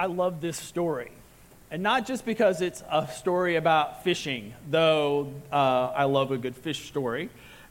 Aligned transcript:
I 0.00 0.06
love 0.06 0.40
this 0.40 0.56
story. 0.56 1.12
And 1.70 1.82
not 1.82 2.06
just 2.06 2.24
because 2.24 2.62
it's 2.62 2.82
a 2.90 3.06
story 3.08 3.56
about 3.56 4.02
fishing, 4.02 4.54
though 4.70 5.30
uh, 5.52 5.92
I 5.94 6.04
love 6.04 6.30
a 6.30 6.38
good 6.38 6.56
fish 6.56 6.88
story. 6.88 7.28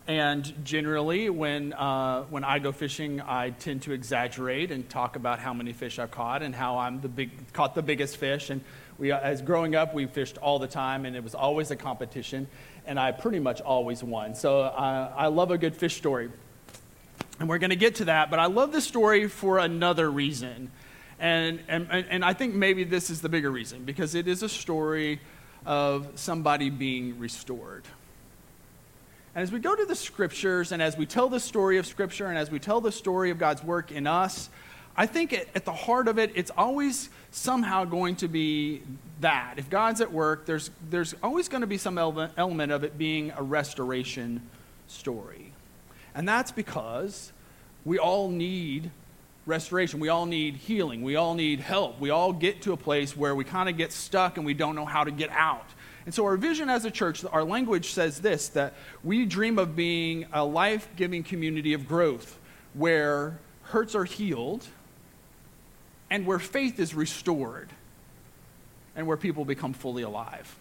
And 0.07 0.63
generally, 0.63 1.31
when, 1.31 1.73
uh, 1.73 2.25
when 2.25 2.43
I 2.43 2.59
go 2.59 2.71
fishing, 2.71 3.19
I 3.19 3.49
tend 3.49 3.81
to 3.83 3.93
exaggerate 3.93 4.69
and 4.69 4.87
talk 4.87 5.15
about 5.15 5.39
how 5.39 5.55
many 5.55 5.73
fish 5.73 5.97
I've 5.97 6.11
caught 6.11 6.43
and 6.43 6.53
how 6.53 6.77
I'm 6.77 7.01
the 7.01 7.07
big, 7.07 7.31
caught 7.51 7.73
the 7.73 7.81
biggest 7.81 8.17
fish. 8.17 8.51
And 8.51 8.61
we, 8.99 9.11
as 9.11 9.41
growing 9.41 9.73
up, 9.73 9.95
we 9.95 10.05
fished 10.05 10.37
all 10.37 10.59
the 10.59 10.67
time, 10.67 11.05
and 11.05 11.15
it 11.15 11.23
was 11.23 11.33
always 11.33 11.71
a 11.71 11.75
competition. 11.75 12.45
And 12.85 12.99
I 12.99 13.11
pretty 13.11 13.39
much 13.39 13.59
always 13.59 14.03
won. 14.03 14.35
So 14.35 14.59
uh, 14.59 15.13
I 15.17 15.27
love 15.29 15.49
a 15.49 15.57
good 15.57 15.75
fish 15.75 15.97
story. 15.97 16.29
And 17.39 17.49
we're 17.49 17.57
going 17.57 17.71
to 17.71 17.75
get 17.75 17.95
to 17.95 18.05
that, 18.05 18.29
but 18.29 18.37
I 18.37 18.45
love 18.45 18.71
this 18.71 18.85
story 18.85 19.27
for 19.27 19.57
another 19.57 20.11
reason. 20.11 20.69
And, 21.19 21.59
and, 21.67 21.87
and 21.91 22.23
I 22.23 22.33
think 22.33 22.55
maybe 22.55 22.83
this 22.83 23.09
is 23.09 23.21
the 23.21 23.29
bigger 23.29 23.51
reason 23.51 23.83
because 23.83 24.15
it 24.15 24.27
is 24.27 24.41
a 24.41 24.49
story 24.49 25.19
of 25.65 26.07
somebody 26.15 26.69
being 26.69 27.19
restored. 27.19 27.83
And 29.35 29.43
as 29.43 29.51
we 29.51 29.59
go 29.59 29.75
to 29.75 29.85
the 29.85 29.95
scriptures 29.95 30.71
and 30.71 30.81
as 30.81 30.97
we 30.97 31.05
tell 31.05 31.29
the 31.29 31.39
story 31.39 31.77
of 31.77 31.85
scripture 31.85 32.27
and 32.27 32.37
as 32.37 32.49
we 32.49 32.59
tell 32.59 32.81
the 32.81 32.91
story 32.91 33.29
of 33.31 33.37
God's 33.37 33.63
work 33.63 33.91
in 33.91 34.07
us, 34.07 34.49
I 34.95 35.05
think 35.05 35.33
at 35.33 35.65
the 35.65 35.73
heart 35.73 36.07
of 36.07 36.17
it, 36.17 36.31
it's 36.35 36.51
always 36.57 37.09
somehow 37.31 37.85
going 37.85 38.15
to 38.17 38.27
be 38.27 38.81
that. 39.21 39.55
If 39.57 39.69
God's 39.69 40.01
at 40.01 40.11
work, 40.11 40.45
there's, 40.45 40.71
there's 40.89 41.15
always 41.21 41.47
going 41.47 41.61
to 41.61 41.67
be 41.67 41.77
some 41.77 41.97
element 41.97 42.71
of 42.71 42.83
it 42.83 42.97
being 42.97 43.31
a 43.37 43.43
restoration 43.43 44.41
story. 44.87 45.53
And 46.15 46.27
that's 46.27 46.51
because 46.51 47.31
we 47.85 47.97
all 47.97 48.29
need 48.29 48.91
restoration. 49.45 49.99
We 49.99 50.09
all 50.09 50.25
need 50.25 50.55
healing. 50.55 51.01
We 51.01 51.15
all 51.15 51.33
need 51.33 51.59
help. 51.59 51.99
We 51.99 52.09
all 52.09 52.33
get 52.33 52.61
to 52.63 52.73
a 52.73 52.77
place 52.77 53.15
where 53.15 53.35
we 53.35 53.43
kind 53.43 53.69
of 53.69 53.77
get 53.77 53.91
stuck 53.91 54.37
and 54.37 54.45
we 54.45 54.53
don't 54.53 54.75
know 54.75 54.85
how 54.85 55.03
to 55.03 55.11
get 55.11 55.29
out. 55.31 55.65
And 56.05 56.13
so, 56.13 56.25
our 56.25 56.37
vision 56.37 56.69
as 56.69 56.85
a 56.85 56.91
church, 56.91 57.23
our 57.25 57.43
language 57.43 57.91
says 57.91 58.19
this 58.19 58.49
that 58.49 58.73
we 59.03 59.25
dream 59.25 59.59
of 59.59 59.75
being 59.75 60.25
a 60.33 60.43
life 60.43 60.87
giving 60.95 61.23
community 61.23 61.73
of 61.73 61.87
growth 61.87 62.37
where 62.73 63.37
hurts 63.63 63.95
are 63.95 64.05
healed 64.05 64.65
and 66.09 66.25
where 66.25 66.39
faith 66.39 66.79
is 66.79 66.95
restored 66.95 67.69
and 68.95 69.05
where 69.05 69.17
people 69.17 69.45
become 69.45 69.73
fully 69.73 70.03
alive. 70.03 70.57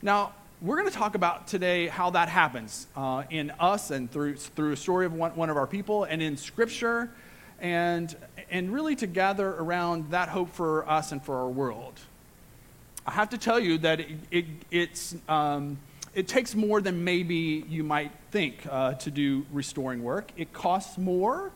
Now, 0.00 0.34
we're 0.60 0.76
going 0.76 0.88
to 0.88 0.96
talk 0.96 1.14
about 1.14 1.46
today 1.46 1.86
how 1.86 2.10
that 2.10 2.28
happens 2.28 2.88
uh, 2.96 3.24
in 3.30 3.52
us 3.60 3.90
and 3.90 4.10
through, 4.10 4.36
through 4.36 4.72
a 4.72 4.76
story 4.76 5.06
of 5.06 5.12
one, 5.12 5.36
one 5.36 5.50
of 5.50 5.56
our 5.56 5.66
people 5.66 6.04
and 6.04 6.20
in 6.20 6.36
Scripture 6.36 7.10
and, 7.60 8.14
and 8.50 8.72
really 8.72 8.96
to 8.96 9.06
gather 9.06 9.48
around 9.48 10.10
that 10.10 10.28
hope 10.28 10.50
for 10.50 10.88
us 10.88 11.12
and 11.12 11.22
for 11.22 11.36
our 11.36 11.48
world. 11.48 11.98
I 13.06 13.12
have 13.12 13.30
to 13.30 13.38
tell 13.38 13.58
you 13.58 13.78
that 13.78 14.00
it, 14.30 14.46
it, 14.70 15.14
um, 15.28 15.78
it 16.14 16.28
takes 16.28 16.54
more 16.54 16.80
than 16.80 17.04
maybe 17.04 17.64
you 17.68 17.82
might 17.82 18.12
think 18.30 18.66
uh, 18.70 18.94
to 18.94 19.10
do 19.10 19.46
restoring 19.52 20.02
work. 20.02 20.30
It 20.36 20.52
costs 20.52 20.98
more. 20.98 21.50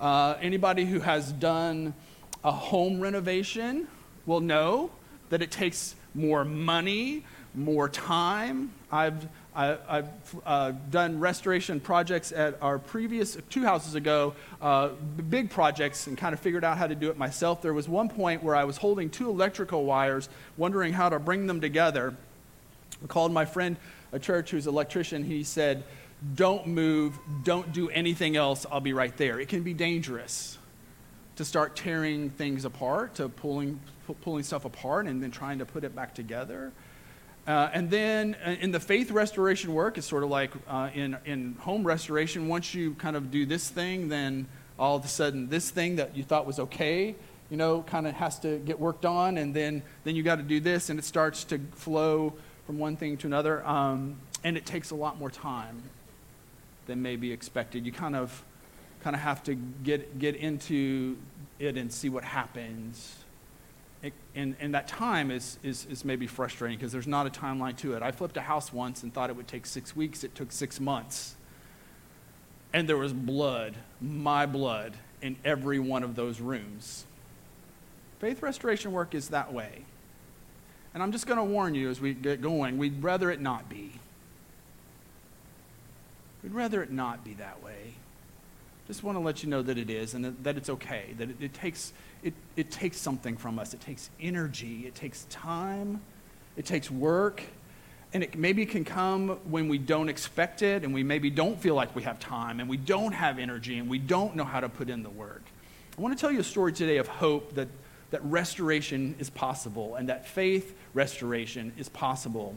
Uh, 0.00 0.34
anybody 0.40 0.84
who 0.84 1.00
has 1.00 1.32
done 1.32 1.94
a 2.42 2.50
home 2.50 3.00
renovation 3.00 3.86
will 4.26 4.40
know 4.40 4.90
that 5.30 5.42
it 5.42 5.50
takes 5.50 5.94
more 6.14 6.44
money, 6.44 7.24
more 7.54 7.88
time. 7.88 8.72
I've 8.90 9.28
I, 9.54 9.76
have 9.88 10.10
uh, 10.46 10.72
done 10.90 11.20
restoration 11.20 11.78
projects 11.78 12.32
at 12.32 12.56
our 12.62 12.78
previous 12.78 13.36
two 13.50 13.62
houses 13.62 13.94
ago, 13.94 14.34
uh, 14.62 14.88
big 15.28 15.50
projects, 15.50 16.06
and 16.06 16.16
kind 16.16 16.32
of 16.32 16.40
figured 16.40 16.64
out 16.64 16.78
how 16.78 16.86
to 16.86 16.94
do 16.94 17.10
it 17.10 17.18
myself. 17.18 17.60
There 17.60 17.74
was 17.74 17.88
one 17.88 18.08
point 18.08 18.42
where 18.42 18.56
I 18.56 18.64
was 18.64 18.78
holding 18.78 19.10
two 19.10 19.28
electrical 19.28 19.84
wires, 19.84 20.28
wondering 20.56 20.94
how 20.94 21.10
to 21.10 21.18
bring 21.18 21.46
them 21.46 21.60
together. 21.60 22.14
I 23.02 23.06
called 23.06 23.32
my 23.32 23.44
friend, 23.44 23.76
a 24.12 24.18
church 24.18 24.50
who's 24.50 24.66
an 24.66 24.72
electrician. 24.72 25.22
He 25.22 25.44
said, 25.44 25.84
Don't 26.34 26.66
move, 26.66 27.18
don't 27.44 27.72
do 27.72 27.90
anything 27.90 28.36
else, 28.36 28.64
I'll 28.70 28.80
be 28.80 28.94
right 28.94 29.16
there. 29.18 29.38
It 29.38 29.48
can 29.48 29.62
be 29.62 29.74
dangerous 29.74 30.56
to 31.36 31.44
start 31.44 31.76
tearing 31.76 32.30
things 32.30 32.64
apart, 32.64 33.16
to 33.16 33.28
pulling, 33.28 33.80
pulling 34.22 34.44
stuff 34.44 34.64
apart 34.64 35.06
and 35.06 35.22
then 35.22 35.30
trying 35.30 35.58
to 35.58 35.66
put 35.66 35.84
it 35.84 35.94
back 35.94 36.14
together. 36.14 36.72
Uh, 37.46 37.68
and 37.72 37.90
then 37.90 38.36
uh, 38.46 38.50
in 38.60 38.70
the 38.70 38.78
faith 38.78 39.10
restoration 39.10 39.74
work, 39.74 39.98
it's 39.98 40.06
sort 40.06 40.22
of 40.22 40.30
like 40.30 40.52
uh, 40.68 40.90
in, 40.94 41.16
in 41.24 41.54
home 41.60 41.84
restoration. 41.84 42.46
Once 42.46 42.74
you 42.74 42.94
kind 42.94 43.16
of 43.16 43.30
do 43.30 43.44
this 43.44 43.68
thing, 43.68 44.08
then 44.08 44.46
all 44.78 44.96
of 44.96 45.04
a 45.04 45.08
sudden 45.08 45.48
this 45.48 45.70
thing 45.70 45.96
that 45.96 46.16
you 46.16 46.22
thought 46.22 46.46
was 46.46 46.60
okay, 46.60 47.16
you 47.50 47.56
know, 47.56 47.82
kind 47.82 48.06
of 48.06 48.14
has 48.14 48.38
to 48.38 48.58
get 48.58 48.78
worked 48.78 49.04
on. 49.04 49.38
And 49.38 49.52
then, 49.52 49.82
then 50.04 50.14
you 50.14 50.22
got 50.22 50.36
to 50.36 50.42
do 50.42 50.60
this, 50.60 50.88
and 50.88 50.98
it 50.98 51.04
starts 51.04 51.42
to 51.44 51.58
flow 51.72 52.32
from 52.64 52.78
one 52.78 52.96
thing 52.96 53.16
to 53.18 53.26
another. 53.26 53.66
Um, 53.66 54.18
and 54.44 54.56
it 54.56 54.64
takes 54.64 54.92
a 54.92 54.94
lot 54.94 55.18
more 55.18 55.30
time 55.30 55.82
than 56.86 57.02
may 57.02 57.16
be 57.16 57.32
expected. 57.32 57.84
You 57.84 57.92
kind 57.92 58.14
of, 58.14 58.44
kind 59.02 59.16
of 59.16 59.22
have 59.22 59.42
to 59.44 59.54
get, 59.54 60.20
get 60.20 60.36
into 60.36 61.16
it 61.58 61.76
and 61.76 61.92
see 61.92 62.08
what 62.08 62.22
happens 62.22 63.21
and, 64.34 64.56
and 64.58 64.74
that 64.74 64.88
time 64.88 65.30
is, 65.30 65.58
is, 65.62 65.86
is 65.86 66.04
maybe 66.04 66.26
frustrating 66.26 66.76
because 66.76 66.90
there's 66.90 67.06
not 67.06 67.26
a 67.26 67.30
timeline 67.30 67.76
to 67.78 67.94
it. 67.94 68.02
I 68.02 68.10
flipped 68.10 68.36
a 68.36 68.40
house 68.40 68.72
once 68.72 69.02
and 69.02 69.14
thought 69.14 69.30
it 69.30 69.36
would 69.36 69.46
take 69.46 69.66
six 69.66 69.94
weeks. 69.94 70.24
It 70.24 70.34
took 70.34 70.50
six 70.50 70.80
months. 70.80 71.36
And 72.72 72.88
there 72.88 72.96
was 72.96 73.12
blood, 73.12 73.76
my 74.00 74.46
blood, 74.46 74.94
in 75.20 75.36
every 75.44 75.78
one 75.78 76.02
of 76.02 76.16
those 76.16 76.40
rooms. 76.40 77.04
Faith 78.18 78.42
restoration 78.42 78.92
work 78.92 79.14
is 79.14 79.28
that 79.28 79.52
way. 79.52 79.84
And 80.94 81.02
I'm 81.02 81.12
just 81.12 81.26
going 81.26 81.38
to 81.38 81.44
warn 81.44 81.74
you 81.74 81.88
as 81.88 82.00
we 82.00 82.12
get 82.12 82.40
going, 82.40 82.78
we'd 82.78 83.02
rather 83.02 83.30
it 83.30 83.40
not 83.40 83.68
be. 83.68 83.92
We'd 86.42 86.52
rather 86.52 86.82
it 86.82 86.90
not 86.90 87.24
be 87.24 87.34
that 87.34 87.62
way. 87.62 87.94
Just 88.92 89.02
want 89.02 89.16
to 89.16 89.20
let 89.20 89.42
you 89.42 89.48
know 89.48 89.62
that 89.62 89.78
it 89.78 89.88
is 89.88 90.12
and 90.12 90.36
that, 90.44 90.58
it's 90.58 90.68
okay, 90.68 91.14
that 91.16 91.30
it, 91.30 91.36
it 91.40 91.54
takes 91.54 91.94
it, 92.22 92.34
it 92.56 92.70
takes 92.70 92.98
something 92.98 93.38
from 93.38 93.58
us. 93.58 93.72
It 93.72 93.80
takes 93.80 94.10
energy, 94.20 94.86
it 94.86 94.94
takes 94.94 95.24
time, 95.30 96.02
it 96.58 96.66
takes 96.66 96.90
work, 96.90 97.42
and 98.12 98.22
it 98.22 98.36
maybe 98.36 98.66
can 98.66 98.84
come 98.84 99.38
when 99.48 99.70
we 99.70 99.78
don't 99.78 100.10
expect 100.10 100.60
it, 100.60 100.84
and 100.84 100.92
we 100.92 101.02
maybe 101.02 101.30
don't 101.30 101.58
feel 101.58 101.74
like 101.74 101.96
we 101.96 102.02
have 102.02 102.20
time, 102.20 102.60
and 102.60 102.68
we 102.68 102.76
don't 102.76 103.12
have 103.12 103.38
energy, 103.38 103.78
and 103.78 103.88
we 103.88 103.98
don't 103.98 104.36
know 104.36 104.44
how 104.44 104.60
to 104.60 104.68
put 104.68 104.90
in 104.90 105.02
the 105.02 105.08
work. 105.08 105.42
I 105.96 106.00
want 106.02 106.14
to 106.14 106.20
tell 106.20 106.30
you 106.30 106.40
a 106.40 106.44
story 106.44 106.74
today 106.74 106.98
of 106.98 107.08
hope 107.08 107.54
that, 107.54 107.68
that 108.10 108.22
restoration 108.26 109.14
is 109.18 109.30
possible, 109.30 109.94
and 109.94 110.10
that 110.10 110.28
faith 110.28 110.76
restoration 110.92 111.72
is 111.78 111.88
possible, 111.88 112.54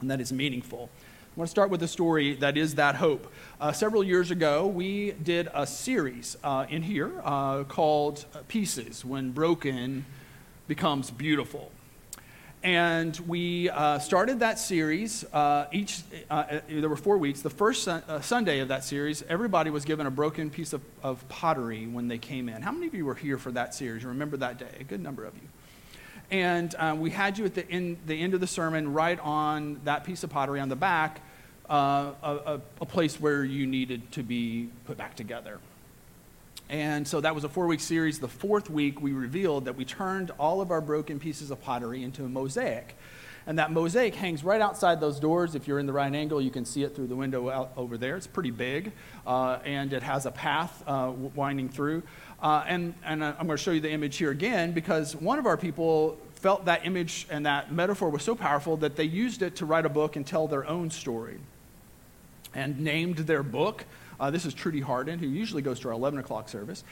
and 0.00 0.10
that 0.10 0.20
is 0.20 0.32
meaningful. 0.32 0.90
I 1.34 1.40
want 1.40 1.48
to 1.48 1.50
start 1.50 1.70
with 1.70 1.82
a 1.82 1.88
story 1.88 2.34
that 2.36 2.56
is 2.56 2.76
that 2.76 2.94
hope. 2.94 3.26
Uh, 3.60 3.72
several 3.72 4.04
years 4.04 4.30
ago, 4.30 4.68
we 4.68 5.10
did 5.20 5.48
a 5.52 5.66
series 5.66 6.36
uh, 6.44 6.66
in 6.70 6.80
here 6.80 7.10
uh, 7.24 7.64
called 7.64 8.24
Pieces 8.46 9.04
When 9.04 9.32
Broken 9.32 10.04
Becomes 10.68 11.10
Beautiful. 11.10 11.72
And 12.62 13.18
we 13.26 13.68
uh, 13.68 13.98
started 13.98 14.38
that 14.38 14.60
series 14.60 15.24
uh, 15.32 15.66
each, 15.72 16.02
uh, 16.30 16.60
there 16.68 16.88
were 16.88 16.94
four 16.94 17.18
weeks. 17.18 17.40
The 17.40 17.50
first 17.50 17.82
sun, 17.82 18.04
Sunday 18.22 18.60
of 18.60 18.68
that 18.68 18.84
series, 18.84 19.24
everybody 19.28 19.70
was 19.70 19.84
given 19.84 20.06
a 20.06 20.12
broken 20.12 20.50
piece 20.50 20.72
of, 20.72 20.82
of 21.02 21.28
pottery 21.28 21.88
when 21.88 22.06
they 22.06 22.18
came 22.18 22.48
in. 22.48 22.62
How 22.62 22.70
many 22.70 22.86
of 22.86 22.94
you 22.94 23.06
were 23.06 23.16
here 23.16 23.38
for 23.38 23.50
that 23.50 23.74
series? 23.74 24.04
Remember 24.04 24.36
that 24.36 24.56
day? 24.56 24.70
A 24.78 24.84
good 24.84 25.02
number 25.02 25.24
of 25.24 25.34
you. 25.34 25.48
And 26.30 26.74
um, 26.78 27.00
we 27.00 27.10
had 27.10 27.38
you 27.38 27.44
at 27.44 27.54
the 27.54 27.68
end, 27.70 27.98
the 28.06 28.20
end 28.20 28.34
of 28.34 28.40
the 28.40 28.46
sermon 28.46 28.92
right 28.92 29.18
on 29.20 29.80
that 29.84 30.04
piece 30.04 30.24
of 30.24 30.30
pottery 30.30 30.60
on 30.60 30.68
the 30.68 30.76
back 30.76 31.20
uh, 31.68 32.12
a, 32.22 32.60
a, 32.80 32.86
place 32.86 33.18
where 33.18 33.44
you 33.44 33.66
needed 33.66 34.12
to 34.12 34.22
be 34.22 34.68
put 34.84 34.98
back 34.98 35.16
together. 35.16 35.58
And 36.68 37.06
so 37.06 37.20
that 37.20 37.34
was 37.34 37.44
a 37.44 37.48
four 37.48 37.66
week 37.66 37.80
series. 37.80 38.18
The 38.18 38.28
fourth 38.28 38.68
week, 38.68 39.00
we 39.00 39.12
revealed 39.12 39.66
that 39.66 39.76
we 39.76 39.84
turned 39.84 40.30
all 40.38 40.60
of 40.60 40.70
our 40.70 40.80
broken 40.80 41.18
pieces 41.18 41.50
of 41.50 41.62
pottery 41.62 42.02
into 42.02 42.24
a 42.24 42.28
mosaic. 42.28 42.96
And 43.46 43.58
that 43.58 43.70
mosaic 43.70 44.14
hangs 44.14 44.42
right 44.42 44.60
outside 44.60 45.00
those 45.00 45.20
doors. 45.20 45.54
If 45.54 45.68
you're 45.68 45.78
in 45.78 45.84
the 45.84 45.92
right 45.92 46.12
angle, 46.14 46.40
you 46.40 46.50
can 46.50 46.64
see 46.64 46.82
it 46.82 46.96
through 46.96 47.08
the 47.08 47.16
window 47.16 47.50
out 47.50 47.72
over 47.76 47.98
there. 47.98 48.16
It's 48.16 48.26
pretty 48.26 48.50
big, 48.50 48.92
uh, 49.26 49.58
and 49.64 49.92
it 49.92 50.02
has 50.02 50.24
a 50.24 50.30
path 50.30 50.82
uh, 50.86 51.12
winding 51.14 51.68
through. 51.68 52.02
Uh, 52.44 52.62
and, 52.68 52.92
and 53.06 53.22
uh, 53.22 53.32
I'm 53.38 53.46
going 53.46 53.56
to 53.56 53.62
show 53.62 53.70
you 53.70 53.80
the 53.80 53.90
image 53.90 54.18
here 54.18 54.30
again 54.30 54.72
because 54.72 55.16
one 55.16 55.38
of 55.38 55.46
our 55.46 55.56
people 55.56 56.18
felt 56.34 56.66
that 56.66 56.84
image 56.84 57.26
and 57.30 57.46
that 57.46 57.72
metaphor 57.72 58.10
was 58.10 58.22
so 58.22 58.34
powerful 58.34 58.76
that 58.76 58.96
they 58.96 59.04
used 59.04 59.40
it 59.40 59.56
to 59.56 59.64
write 59.64 59.86
a 59.86 59.88
book 59.88 60.14
and 60.14 60.26
tell 60.26 60.46
their 60.46 60.66
own 60.66 60.90
story 60.90 61.38
and 62.54 62.78
named 62.80 63.16
their 63.16 63.42
book. 63.42 63.86
Uh, 64.20 64.30
this 64.30 64.44
is 64.44 64.52
Trudy 64.52 64.82
Harden, 64.82 65.18
who 65.18 65.26
usually 65.26 65.62
goes 65.62 65.80
to 65.80 65.88
our 65.88 65.94
11 65.94 66.18
o'clock 66.18 66.50
service. 66.50 66.84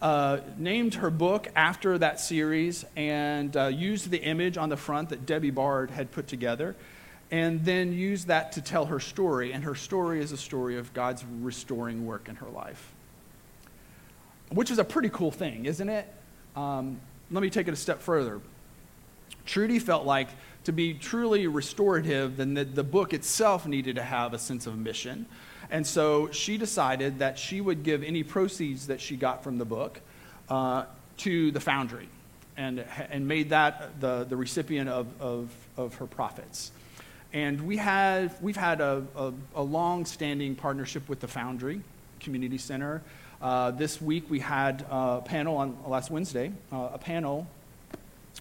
Uh, 0.00 0.38
named 0.56 0.94
her 0.94 1.10
book 1.10 1.48
after 1.56 1.98
that 1.98 2.20
series 2.20 2.84
and 2.96 3.56
uh, 3.56 3.66
used 3.66 4.10
the 4.10 4.22
image 4.22 4.56
on 4.56 4.68
the 4.68 4.76
front 4.76 5.08
that 5.08 5.26
Debbie 5.26 5.50
Bard 5.50 5.90
had 5.90 6.12
put 6.12 6.28
together, 6.28 6.76
and 7.32 7.64
then 7.64 7.92
used 7.92 8.28
that 8.28 8.52
to 8.52 8.62
tell 8.62 8.86
her 8.86 9.00
story. 9.00 9.52
And 9.52 9.64
her 9.64 9.74
story 9.74 10.20
is 10.22 10.30
a 10.30 10.36
story 10.36 10.78
of 10.78 10.94
God's 10.94 11.24
restoring 11.40 12.06
work 12.06 12.28
in 12.28 12.36
her 12.36 12.48
life, 12.48 12.92
which 14.50 14.70
is 14.70 14.78
a 14.78 14.84
pretty 14.84 15.08
cool 15.08 15.30
thing, 15.30 15.64
isn't 15.64 15.88
it? 15.88 16.12
Um, 16.56 17.00
let 17.30 17.42
me 17.42 17.50
take 17.50 17.68
it 17.68 17.74
a 17.74 17.76
step 17.76 18.00
further. 18.00 18.40
Trudy 19.46 19.78
felt 19.78 20.04
like 20.04 20.28
to 20.64 20.72
be 20.72 20.94
truly 20.94 21.46
restorative, 21.46 22.36
then 22.36 22.54
the, 22.54 22.64
the 22.64 22.84
book 22.84 23.14
itself 23.14 23.66
needed 23.66 23.96
to 23.96 24.02
have 24.02 24.34
a 24.34 24.38
sense 24.38 24.66
of 24.66 24.76
mission. 24.78 25.26
And 25.70 25.86
so 25.86 26.30
she 26.32 26.58
decided 26.58 27.20
that 27.20 27.38
she 27.38 27.60
would 27.60 27.82
give 27.82 28.02
any 28.02 28.22
proceeds 28.22 28.88
that 28.88 29.00
she 29.00 29.16
got 29.16 29.42
from 29.42 29.58
the 29.58 29.64
book 29.64 30.00
uh, 30.48 30.84
to 31.18 31.50
the 31.52 31.60
foundry 31.60 32.08
and, 32.56 32.84
and 33.10 33.26
made 33.26 33.50
that 33.50 34.00
the, 34.00 34.24
the 34.24 34.36
recipient 34.36 34.88
of, 34.88 35.06
of, 35.20 35.48
of 35.76 35.94
her 35.94 36.06
profits. 36.06 36.72
And 37.32 37.60
we 37.60 37.76
have, 37.76 38.40
we've 38.42 38.56
had 38.56 38.80
a, 38.80 39.04
a, 39.16 39.32
a 39.54 39.62
long 39.62 40.04
standing 40.04 40.56
partnership 40.56 41.08
with 41.08 41.20
the 41.20 41.28
Foundry 41.28 41.80
Community 42.18 42.58
Center. 42.58 43.02
Uh, 43.40 43.70
this 43.70 44.02
week 44.02 44.28
we 44.28 44.38
had 44.38 44.84
a 44.90 45.22
panel 45.24 45.56
on 45.56 45.74
last 45.86 46.10
Wednesday, 46.10 46.52
uh, 46.70 46.90
a 46.92 46.98
panel 46.98 47.46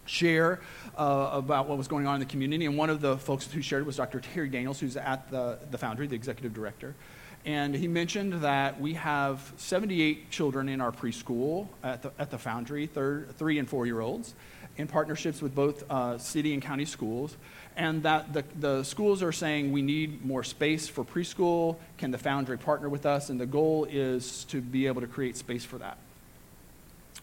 share 0.06 0.60
uh, 0.98 1.30
about 1.32 1.70
what 1.70 1.78
was 1.78 1.88
going 1.88 2.06
on 2.06 2.16
in 2.16 2.20
the 2.20 2.26
community. 2.26 2.66
And 2.66 2.78
one 2.78 2.90
of 2.90 3.00
the 3.00 3.18
folks 3.18 3.50
who 3.50 3.62
shared 3.62 3.86
was 3.86 3.96
Dr. 3.96 4.20
Terry 4.20 4.50
Daniels, 4.50 4.78
who's 4.78 4.98
at 4.98 5.32
the, 5.32 5.58
the 5.72 5.78
Foundry, 5.78 6.08
the 6.08 6.16
executive 6.16 6.54
director. 6.54 6.96
And 7.46 7.74
he 7.74 7.88
mentioned 7.88 8.34
that 8.42 8.82
we 8.82 8.96
have 8.96 9.54
78 9.56 10.30
children 10.32 10.68
in 10.68 10.82
our 10.82 10.92
preschool 10.92 11.70
at 11.82 12.02
the, 12.02 12.12
at 12.20 12.30
the 12.30 12.38
Foundry, 12.38 12.86
third, 12.86 13.34
three 13.38 13.58
and 13.58 13.70
four 13.70 13.86
year 13.86 14.02
olds, 14.02 14.34
in 14.76 14.88
partnerships 14.88 15.42
with 15.42 15.56
both 15.56 15.90
uh, 15.90 16.18
city 16.18 16.54
and 16.54 16.62
county 16.62 16.86
schools 16.86 17.38
and 17.76 18.04
that 18.04 18.34
the, 18.34 18.44
the 18.60 18.84
schools 18.84 19.24
are 19.24 19.32
saying 19.32 19.72
we 19.72 19.82
need 19.82 20.26
more 20.26 20.44
space 20.44 20.88
for 20.88 21.04
preschool. 21.06 21.78
Can 21.98 22.12
the 22.12 22.18
Foundry 22.18 22.58
partner 22.58 22.90
with 22.90 23.06
us? 23.06 23.30
And 23.30 23.40
the 23.40 23.46
goal 23.46 23.86
is 23.90 24.44
to 24.46 24.62
be 24.62 24.88
able 24.88 25.02
to 25.02 25.08
create 25.08 25.38
space 25.38 25.64
for 25.64 25.78
that. 25.78 25.98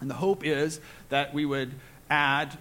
And 0.01 0.11
the 0.11 0.15
hope 0.15 0.45
is 0.45 0.81
that 1.09 1.33
we 1.35 1.45
would 1.45 1.73
add, 2.11 2.57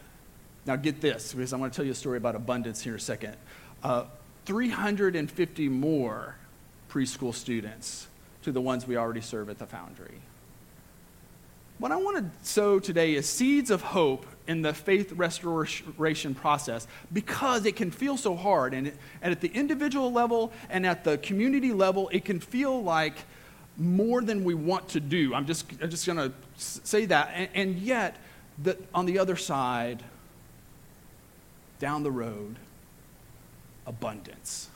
now 0.66 0.76
get 0.76 1.02
this, 1.02 1.34
because 1.34 1.54
I'm 1.54 1.60
going 1.60 1.72
to 1.72 1.76
tell 1.76 1.86
you 1.86 1.92
a 1.92 1.96
story 1.96 2.18
about 2.18 2.36
abundance 2.36 2.82
here 2.82 2.94
in 2.94 3.00
a 3.00 3.02
second. 3.02 3.36
Uh, 3.84 4.06
350 4.46 5.70
more 5.70 6.36
preschool 6.90 7.34
students 7.34 8.08
to 8.44 8.52
the 8.52 8.62
ones 8.62 8.88
we 8.88 8.96
already 8.96 9.22
serve 9.22 9.50
at 9.50 9.58
the 9.58 9.66
Foundry. 9.66 10.22
What 11.78 11.92
I 11.92 11.98
want 11.98 12.18
to 12.18 12.48
sow 12.48 12.80
today 12.80 13.16
is 13.16 13.28
seeds 13.28 13.70
of 13.70 13.82
hope 13.82 14.26
in 14.47 14.62
the 14.62 14.74
faith 14.74 15.12
restoration 15.13 16.36
process 16.36 16.88
because 17.12 17.65
it 17.65 17.75
can 17.75 17.92
feel 17.92 18.18
so 18.18 18.36
hard. 18.36 18.74
And, 18.74 18.92
and 19.21 19.31
at 19.31 19.42
the 19.42 19.50
individual 19.50 20.12
level 20.12 20.51
and 20.69 20.86
at 20.86 21.03
the 21.03 21.18
community 21.18 21.74
level, 21.74 22.09
it 22.09 22.25
can 22.25 22.39
feel 22.39 22.83
like 22.83 23.15
more 23.77 24.21
than 24.21 24.44
we 24.44 24.53
want 24.53 24.89
to 24.89 25.00
do. 25.00 25.33
I'm 25.33 25.45
just, 25.45 25.65
I'm 25.81 25.89
just 25.89 26.06
going 26.06 26.18
to 26.18 26.33
say 26.57 27.06
that. 27.06 27.31
And, 27.33 27.50
and 27.53 27.75
yet, 27.77 28.18
the, 28.62 28.77
on 28.94 29.06
the 29.06 29.19
other 29.19 29.36
side, 29.36 30.03
down 31.80 32.03
the 32.03 32.12
road, 32.12 32.56
abundance. 33.86 34.69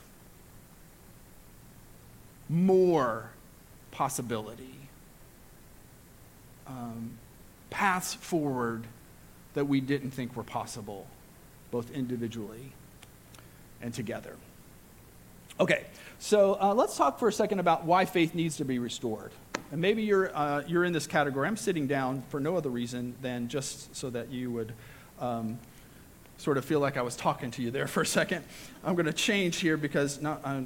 More 2.50 3.30
possibility 3.92 4.80
um, 6.70 7.18
paths 7.70 8.14
forward 8.14 8.86
that 9.60 9.66
we 9.66 9.82
didn't 9.82 10.12
think 10.12 10.38
were 10.38 10.44
possible, 10.44 11.06
both 11.70 11.92
individually 11.92 12.72
and 13.82 13.94
together. 13.94 14.38
Okay, 15.60 15.86
so 16.18 16.58
uh, 16.62 16.74
let's 16.74 16.96
talk 16.96 17.20
for 17.20 17.28
a 17.28 17.34
second 17.34 17.60
about 17.60 17.84
why 17.84 18.06
faith 18.06 18.34
needs 18.34 18.56
to 18.56 18.64
be 18.64 18.80
restored. 18.80 19.34
And 19.74 19.82
maybe 19.82 20.04
you're, 20.04 20.34
uh, 20.34 20.64
you're 20.66 20.86
in 20.86 20.94
this 20.94 21.08
category. 21.08 21.46
I'm 21.46 21.58
sitting 21.58 21.88
down 21.88 22.24
for 22.30 22.40
no 22.40 22.56
other 22.56 22.70
reason 22.70 23.16
than 23.22 23.50
just 23.50 23.94
so 23.94 24.10
that 24.12 24.30
you 24.30 24.50
would 24.50 24.72
um, 25.20 25.60
sort 26.40 26.58
of 26.58 26.64
feel 26.64 26.80
like 26.80 26.98
I 26.98 27.02
was 27.02 27.16
talking 27.16 27.52
to 27.52 27.62
you 27.62 27.70
there 27.70 27.88
for 27.96 28.02
a 28.02 28.06
second. 28.06 28.44
I'm 28.84 28.96
going 28.96 29.06
to 29.06 29.14
change 29.14 29.58
here 29.58 29.78
because 29.78 30.22
not, 30.22 30.42
I, 30.46 30.64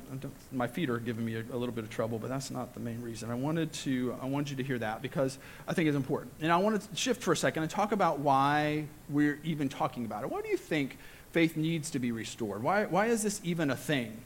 my 0.51 0.67
feet 0.67 0.89
are 0.89 0.99
giving 0.99 1.25
me 1.25 1.35
a, 1.35 1.41
a, 1.51 1.57
little 1.57 1.73
bit 1.73 1.83
of 1.83 1.89
trouble, 1.89 2.19
but 2.19 2.29
that's 2.29 2.51
not 2.51 2.73
the 2.73 2.79
main 2.79 3.01
reason. 3.01 3.31
I 3.31 3.35
wanted 3.35 3.73
to 3.73 4.15
I 4.21 4.25
wanted 4.25 4.51
you 4.51 4.55
to 4.57 4.63
hear 4.63 4.79
that 4.79 5.01
because 5.01 5.37
I 5.67 5.73
think 5.73 5.87
it's 5.87 5.97
important. 5.97 6.31
And 6.41 6.51
I 6.51 6.57
want 6.57 6.81
to 6.81 6.95
shift 6.95 7.23
for 7.23 7.33
a 7.33 7.37
second 7.37 7.63
and 7.63 7.71
talk 7.71 7.91
about 7.91 8.19
why 8.19 8.85
we're 9.09 9.39
even 9.43 9.67
talking 9.67 10.05
about 10.05 10.23
it. 10.23 10.29
Why 10.29 10.41
do 10.41 10.49
you 10.49 10.57
think 10.57 10.97
faith 11.31 11.57
needs 11.57 11.89
to 11.91 11.99
be 11.99 12.11
restored? 12.11 12.61
Why, 12.61 12.85
why 12.85 13.07
is 13.07 13.23
this 13.23 13.41
even 13.43 13.71
a 13.71 13.75
thing? 13.75 14.21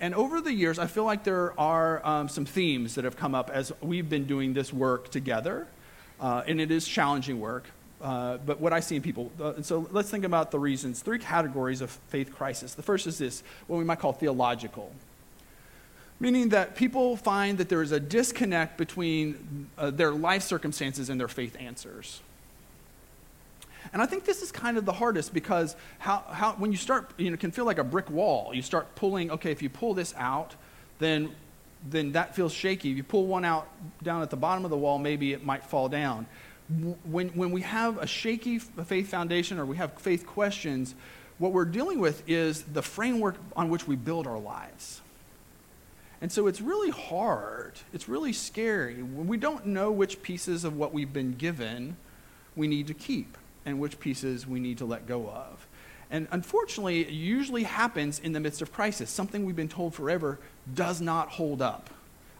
And 0.00 0.14
over 0.14 0.40
the 0.40 0.52
years, 0.52 0.78
I 0.78 0.86
feel 0.86 1.04
like 1.04 1.22
there 1.22 1.58
are 1.60 2.04
um, 2.04 2.28
some 2.28 2.44
themes 2.44 2.96
that 2.96 3.04
have 3.04 3.16
come 3.16 3.34
up 3.34 3.50
as 3.50 3.72
we've 3.80 4.08
been 4.08 4.26
doing 4.26 4.52
this 4.52 4.72
work 4.72 5.10
together. 5.10 5.66
Uh, 6.20 6.42
and 6.46 6.60
it 6.60 6.70
is 6.70 6.86
challenging 6.86 7.40
work. 7.40 7.66
Uh, 8.02 8.36
but 8.38 8.60
what 8.60 8.72
I 8.72 8.80
see 8.80 8.96
in 8.96 9.02
people. 9.02 9.30
Uh, 9.40 9.62
so 9.62 9.88
let's 9.92 10.10
think 10.10 10.24
about 10.24 10.50
the 10.50 10.58
reasons. 10.58 11.00
Three 11.00 11.20
categories 11.20 11.80
of 11.80 11.90
faith 12.08 12.34
crisis. 12.34 12.74
The 12.74 12.82
first 12.82 13.06
is 13.06 13.18
this, 13.18 13.44
what 13.68 13.76
we 13.76 13.84
might 13.84 14.00
call 14.00 14.12
theological, 14.12 14.92
meaning 16.18 16.48
that 16.48 16.74
people 16.74 17.16
find 17.16 17.58
that 17.58 17.68
there 17.68 17.80
is 17.80 17.92
a 17.92 18.00
disconnect 18.00 18.76
between 18.76 19.68
uh, 19.78 19.90
their 19.90 20.10
life 20.10 20.42
circumstances 20.42 21.10
and 21.10 21.20
their 21.20 21.28
faith 21.28 21.56
answers. 21.60 22.20
And 23.92 24.02
I 24.02 24.06
think 24.06 24.24
this 24.24 24.42
is 24.42 24.50
kind 24.50 24.78
of 24.78 24.84
the 24.84 24.92
hardest 24.92 25.32
because 25.32 25.76
how, 26.00 26.24
how, 26.28 26.52
when 26.54 26.72
you 26.72 26.78
start, 26.78 27.12
you 27.18 27.30
know, 27.30 27.36
can 27.36 27.52
feel 27.52 27.64
like 27.64 27.78
a 27.78 27.84
brick 27.84 28.10
wall. 28.10 28.52
You 28.52 28.62
start 28.62 28.96
pulling, 28.96 29.30
okay, 29.30 29.52
if 29.52 29.62
you 29.62 29.68
pull 29.68 29.94
this 29.94 30.12
out, 30.16 30.56
then, 30.98 31.30
then 31.88 32.12
that 32.12 32.34
feels 32.34 32.52
shaky. 32.52 32.90
If 32.90 32.96
you 32.96 33.04
pull 33.04 33.26
one 33.26 33.44
out 33.44 33.68
down 34.02 34.22
at 34.22 34.30
the 34.30 34.36
bottom 34.36 34.64
of 34.64 34.70
the 34.70 34.76
wall, 34.76 34.98
maybe 34.98 35.32
it 35.32 35.44
might 35.44 35.64
fall 35.64 35.88
down 35.88 36.26
when, 37.04 37.28
when 37.30 37.50
we 37.50 37.62
have 37.62 37.98
a 37.98 38.06
shaky 38.06 38.58
faith 38.58 39.08
foundation 39.08 39.58
or 39.58 39.66
we 39.66 39.76
have 39.76 39.92
faith 39.94 40.26
questions, 40.26 40.94
what 41.38 41.52
we're 41.52 41.64
dealing 41.64 41.98
with 41.98 42.22
is 42.28 42.62
the 42.62 42.82
framework 42.82 43.36
on 43.56 43.68
which 43.68 43.86
we 43.86 43.96
build 43.96 44.26
our 44.26 44.38
lives. 44.38 45.00
And 46.20 46.30
so 46.30 46.46
it's 46.46 46.60
really 46.60 46.90
hard. 46.90 47.72
It's 47.92 48.08
really 48.08 48.32
scary. 48.32 49.02
When 49.02 49.26
we 49.26 49.36
don't 49.36 49.66
know 49.66 49.90
which 49.90 50.22
pieces 50.22 50.64
of 50.64 50.76
what 50.76 50.92
we've 50.92 51.12
been 51.12 51.32
given 51.32 51.96
we 52.54 52.68
need 52.68 52.86
to 52.86 52.94
keep 52.94 53.36
and 53.64 53.80
which 53.80 53.98
pieces 53.98 54.46
we 54.46 54.60
need 54.60 54.78
to 54.78 54.84
let 54.84 55.06
go 55.06 55.28
of. 55.28 55.66
And 56.10 56.28
unfortunately, 56.30 57.00
it 57.00 57.08
usually 57.08 57.62
happens 57.62 58.18
in 58.18 58.32
the 58.32 58.40
midst 58.40 58.60
of 58.60 58.72
crisis. 58.72 59.10
Something 59.10 59.46
we've 59.46 59.56
been 59.56 59.68
told 59.68 59.94
forever 59.94 60.38
does 60.74 61.00
not 61.00 61.30
hold 61.30 61.62
up. 61.62 61.88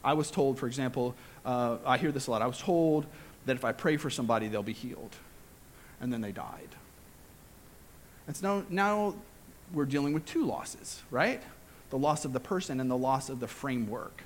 I 0.04 0.12
was 0.12 0.30
told, 0.30 0.58
for 0.58 0.66
example, 0.66 1.14
uh, 1.44 1.78
I 1.86 1.96
hear 1.96 2.12
this 2.12 2.26
a 2.26 2.30
lot. 2.30 2.42
I 2.42 2.46
was 2.46 2.58
told 2.58 3.06
that 3.46 3.56
if 3.56 3.64
I 3.64 3.72
pray 3.72 3.96
for 3.96 4.10
somebody, 4.10 4.48
they'll 4.48 4.62
be 4.62 4.72
healed. 4.72 5.16
And 6.00 6.12
then 6.12 6.20
they 6.20 6.32
died. 6.32 6.68
And 8.26 8.36
so 8.36 8.60
now, 8.60 8.64
now 8.68 9.14
we're 9.72 9.86
dealing 9.86 10.12
with 10.12 10.24
two 10.24 10.44
losses, 10.44 11.02
right? 11.10 11.42
The 11.90 11.98
loss 11.98 12.24
of 12.24 12.32
the 12.32 12.40
person 12.40 12.80
and 12.80 12.90
the 12.90 12.96
loss 12.96 13.28
of 13.28 13.40
the 13.40 13.48
framework 13.48 14.22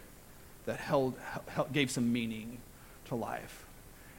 that 0.67 0.79
held, 0.79 1.15
held 1.49 1.73
gave 1.73 1.91
some 1.91 2.13
meaning 2.13 2.59
to 3.07 3.15
life. 3.15 3.65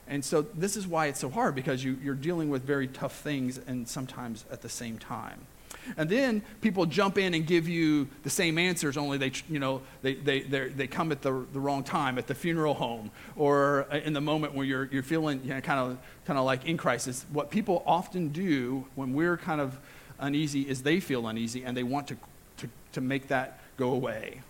And 0.07 0.23
so 0.23 0.41
this 0.41 0.77
is 0.77 0.87
why 0.87 1.07
it's 1.07 1.19
so 1.19 1.29
hard 1.29 1.53
because 1.53 1.83
you, 1.83 1.97
you're 2.01 2.15
dealing 2.15 2.49
with 2.49 2.63
very 2.63 2.87
tough 2.87 3.15
things 3.19 3.57
and 3.57 3.87
sometimes 3.87 4.45
at 4.49 4.61
the 4.61 4.69
same 4.69 4.97
time. 4.97 5.47
And 5.95 6.09
then 6.09 6.41
people 6.61 6.85
jump 6.85 7.17
in 7.17 7.33
and 7.33 7.45
give 7.45 7.67
you 7.67 8.07
the 8.23 8.29
same 8.29 8.57
answers, 8.57 8.97
only 8.97 9.17
they, 9.17 9.31
you 9.49 9.59
know, 9.59 9.81
they, 10.01 10.15
they, 10.15 10.41
they 10.41 10.87
come 10.87 11.11
at 11.11 11.21
the, 11.21 11.45
the 11.53 11.59
wrong 11.59 11.83
time, 11.83 12.17
at 12.17 12.27
the 12.27 12.35
funeral 12.35 12.73
home, 12.73 13.11
or 13.35 13.87
uh, 13.91 13.97
in 13.97 14.13
the 14.13 14.21
moment 14.21 14.53
where 14.53 14.65
you're, 14.65 14.85
you're 14.91 15.03
feeling 15.03 15.41
you 15.43 15.53
know, 15.53 15.61
kind, 15.61 15.79
of, 15.79 15.97
kind 16.25 16.37
of 16.37 16.45
like 16.45 16.65
in 16.65 16.77
crisis. 16.77 17.25
What 17.31 17.49
people 17.49 17.83
often 17.85 18.29
do 18.29 18.85
when 18.95 19.13
we're 19.13 19.37
kind 19.37 19.61
of 19.61 19.77
uneasy 20.19 20.61
is 20.63 20.83
they 20.83 20.99
feel 20.99 21.27
uneasy 21.27 21.63
and 21.63 21.77
they 21.77 21.83
want 21.83 22.07
to, 22.07 22.17
to, 22.57 22.69
to 22.93 23.01
make 23.01 23.27
that 23.29 23.59
go 23.77 23.91
away. 23.91 24.41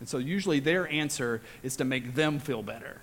And 0.00 0.08
so 0.08 0.18
usually 0.18 0.60
their 0.60 0.86
answer 0.88 1.40
is 1.62 1.76
to 1.76 1.84
make 1.84 2.14
them 2.14 2.38
feel 2.38 2.62
better. 2.62 3.00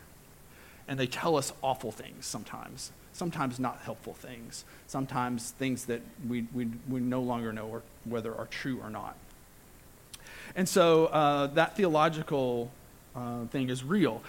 And 0.88 1.00
they 1.00 1.08
tell 1.08 1.38
us 1.38 1.54
awful 1.62 1.92
things 1.92 2.26
sometimes 2.26 2.92
sometimes 3.14 3.60
not 3.60 3.80
helpful 3.84 4.14
things, 4.14 4.66
sometimes 4.88 5.52
things 5.52 5.86
that 5.86 6.02
we, 6.28 6.48
we, 6.54 6.68
we 6.90 7.00
no 7.00 7.22
longer 7.22 7.54
know 7.54 7.82
whether 8.06 8.36
are 8.36 8.48
true 8.48 8.80
or 8.82 8.90
not. 8.90 9.16
And 10.56 10.68
so 10.68 11.08
uh, 11.08 11.48
that 11.48 11.76
theological 11.76 12.72
uh, 13.16 13.46
thing 13.46 13.70
is 13.70 13.84
real. 13.84 14.22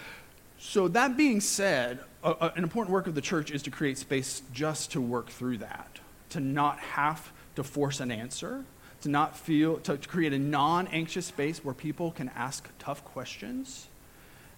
So, 0.58 0.88
that 0.88 1.16
being 1.16 1.40
said, 1.40 1.98
an 2.22 2.62
important 2.62 2.92
work 2.92 3.06
of 3.06 3.14
the 3.14 3.20
church 3.20 3.50
is 3.50 3.62
to 3.64 3.70
create 3.70 3.98
space 3.98 4.40
just 4.52 4.92
to 4.92 5.00
work 5.00 5.28
through 5.28 5.58
that, 5.58 5.98
to 6.30 6.40
not 6.40 6.78
have 6.78 7.32
to 7.56 7.62
force 7.62 8.00
an 8.00 8.10
answer, 8.10 8.64
to 9.02 9.08
not 9.10 9.36
feel, 9.36 9.76
to, 9.80 9.98
to 9.98 10.08
create 10.08 10.32
a 10.32 10.38
non 10.38 10.86
anxious 10.88 11.26
space 11.26 11.62
where 11.62 11.74
people 11.74 12.12
can 12.12 12.30
ask 12.34 12.66
tough 12.78 13.04
questions 13.04 13.88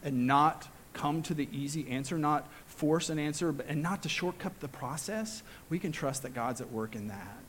and 0.05 0.27
not 0.27 0.69
come 0.93 1.23
to 1.23 1.35
the 1.35 1.49
easy 1.51 1.89
answer, 1.91 2.17
not 2.17 2.47
force 2.77 3.11
an 3.11 3.19
answer, 3.19 3.55
and 3.69 3.83
not 3.83 4.03
to 4.03 4.09
shortcut 4.09 4.61
the 4.61 4.69
process, 4.69 5.43
we 5.69 5.79
can 5.79 5.93
trust 5.93 6.23
that 6.23 6.35
God's 6.35 6.61
at 6.61 6.71
work 6.71 6.95
in 6.95 7.09
that. 7.09 7.45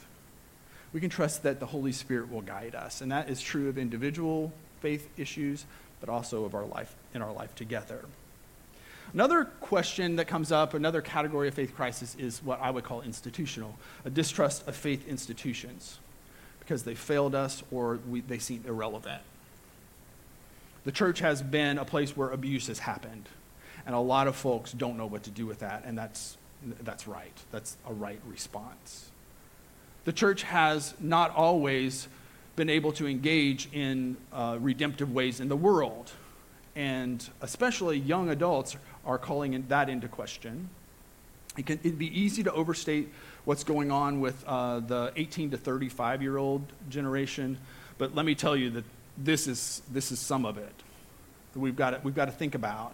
We 0.93 1.01
can 1.01 1.09
trust 1.09 1.43
that 1.43 1.59
the 1.59 1.65
Holy 1.65 1.91
Spirit 1.91 2.31
will 2.31 2.41
guide 2.41 2.73
us. 2.73 3.01
And 3.01 3.11
that 3.11 3.29
is 3.29 3.41
true 3.41 3.69
of 3.69 3.77
individual 3.77 4.53
faith 4.81 5.09
issues, 5.17 5.65
but 5.99 6.09
also 6.09 6.45
of 6.45 6.55
our 6.55 6.65
life 6.65 6.95
in 7.13 7.21
our 7.21 7.31
life 7.31 7.53
together. 7.55 8.05
Another 9.13 9.45
question 9.45 10.17
that 10.17 10.27
comes 10.27 10.51
up, 10.51 10.73
another 10.73 11.01
category 11.01 11.47
of 11.47 11.53
faith 11.53 11.75
crisis, 11.75 12.15
is 12.19 12.43
what 12.43 12.61
I 12.61 12.71
would 12.71 12.83
call 12.83 13.01
institutional 13.01 13.77
a 14.05 14.09
distrust 14.09 14.67
of 14.67 14.75
faith 14.75 15.07
institutions 15.07 15.99
because 16.59 16.83
they 16.83 16.95
failed 16.95 17.33
us 17.33 17.63
or 17.71 17.99
we, 18.09 18.21
they 18.21 18.39
seem 18.39 18.63
irrelevant. 18.67 19.21
The 20.83 20.91
church 20.91 21.19
has 21.19 21.41
been 21.41 21.77
a 21.77 21.85
place 21.85 22.15
where 22.15 22.29
abuse 22.29 22.67
has 22.67 22.79
happened, 22.79 23.27
and 23.87 23.95
a 23.95 23.99
lot 23.99 24.27
of 24.27 24.35
folks 24.35 24.73
don't 24.73 24.97
know 24.97 25.07
what 25.07 25.23
to 25.23 25.31
do 25.31 25.45
with 25.45 25.59
that, 25.59 25.83
and 25.85 25.97
that's, 25.97 26.37
that's 26.83 27.07
right. 27.07 27.31
That's 27.51 27.77
a 27.87 27.93
right 27.93 28.19
response. 28.27 29.09
The 30.03 30.11
church 30.11 30.43
has 30.43 30.93
not 30.99 31.33
always 31.33 32.09
been 32.57 32.69
able 32.69 32.91
to 32.91 33.07
engage 33.07 33.69
in 33.71 34.17
uh, 34.33 34.57
redemptive 34.59 35.13
ways 35.13 35.39
in 35.39 35.47
the 35.47 35.55
world, 35.55 36.11
and 36.75 37.27
especially 37.41 37.97
young 37.97 38.29
adults 38.29 38.75
are 39.05 39.17
calling 39.17 39.65
that 39.69 39.89
into 39.89 40.09
question. 40.09 40.69
It 41.57 41.65
can, 41.65 41.79
it'd 41.81 41.97
be 41.97 42.19
easy 42.19 42.43
to 42.43 42.51
overstate 42.51 43.07
what's 43.45 43.63
going 43.63 43.89
on 43.89 44.19
with 44.19 44.43
uh, 44.45 44.81
the 44.81 45.13
18 45.15 45.51
to 45.51 45.57
35 45.57 46.21
year 46.21 46.35
old 46.35 46.61
generation, 46.89 47.57
but 47.97 48.13
let 48.13 48.25
me 48.25 48.35
tell 48.35 48.57
you 48.57 48.69
that 48.71 48.83
this 49.17 49.47
is, 49.47 49.81
this 49.89 50.11
is 50.11 50.19
some 50.19 50.45
of 50.45 50.57
it. 50.57 50.73
That 51.53 51.59
we've 51.61 51.77
got 51.77 51.91
to, 51.91 52.01
we've 52.03 52.13
got 52.13 52.25
to 52.25 52.33
think 52.33 52.53
about 52.53 52.93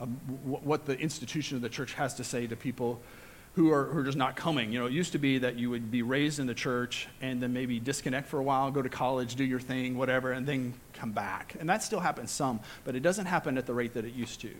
um, 0.00 0.08
what 0.44 0.86
the 0.86 0.98
institution 0.98 1.56
of 1.56 1.62
the 1.62 1.68
church 1.68 1.94
has 1.94 2.14
to 2.14 2.24
say 2.24 2.46
to 2.46 2.56
people 2.56 3.00
who 3.54 3.72
are, 3.72 3.86
who 3.86 3.98
are 3.98 4.04
just 4.04 4.16
not 4.16 4.36
coming. 4.36 4.72
You 4.72 4.78
know, 4.80 4.86
it 4.86 4.92
used 4.92 5.12
to 5.12 5.18
be 5.18 5.38
that 5.38 5.58
you 5.58 5.70
would 5.70 5.90
be 5.90 6.02
raised 6.02 6.38
in 6.38 6.46
the 6.46 6.54
church 6.54 7.08
and 7.20 7.42
then 7.42 7.52
maybe 7.52 7.80
disconnect 7.80 8.28
for 8.28 8.38
a 8.38 8.42
while, 8.42 8.70
go 8.70 8.80
to 8.80 8.88
college, 8.88 9.34
do 9.34 9.44
your 9.44 9.58
thing, 9.58 9.98
whatever, 9.98 10.32
and 10.32 10.46
then 10.46 10.74
come 10.94 11.10
back. 11.10 11.56
And 11.58 11.68
that 11.68 11.82
still 11.82 12.00
happens 12.00 12.30
some, 12.30 12.60
but 12.84 12.94
it 12.94 13.00
doesn't 13.00 13.26
happen 13.26 13.58
at 13.58 13.66
the 13.66 13.74
rate 13.74 13.94
that 13.94 14.04
it 14.04 14.14
used 14.14 14.40
to. 14.42 14.50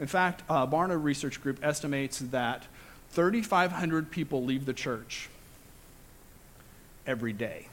In 0.00 0.06
fact, 0.06 0.42
uh, 0.48 0.66
Barna 0.66 1.02
Research 1.02 1.42
Group 1.42 1.58
estimates 1.62 2.20
that 2.20 2.66
3,500 3.10 4.10
people 4.10 4.44
leave 4.44 4.64
the 4.64 4.72
church 4.72 5.28
every 7.06 7.32
day. 7.32 7.68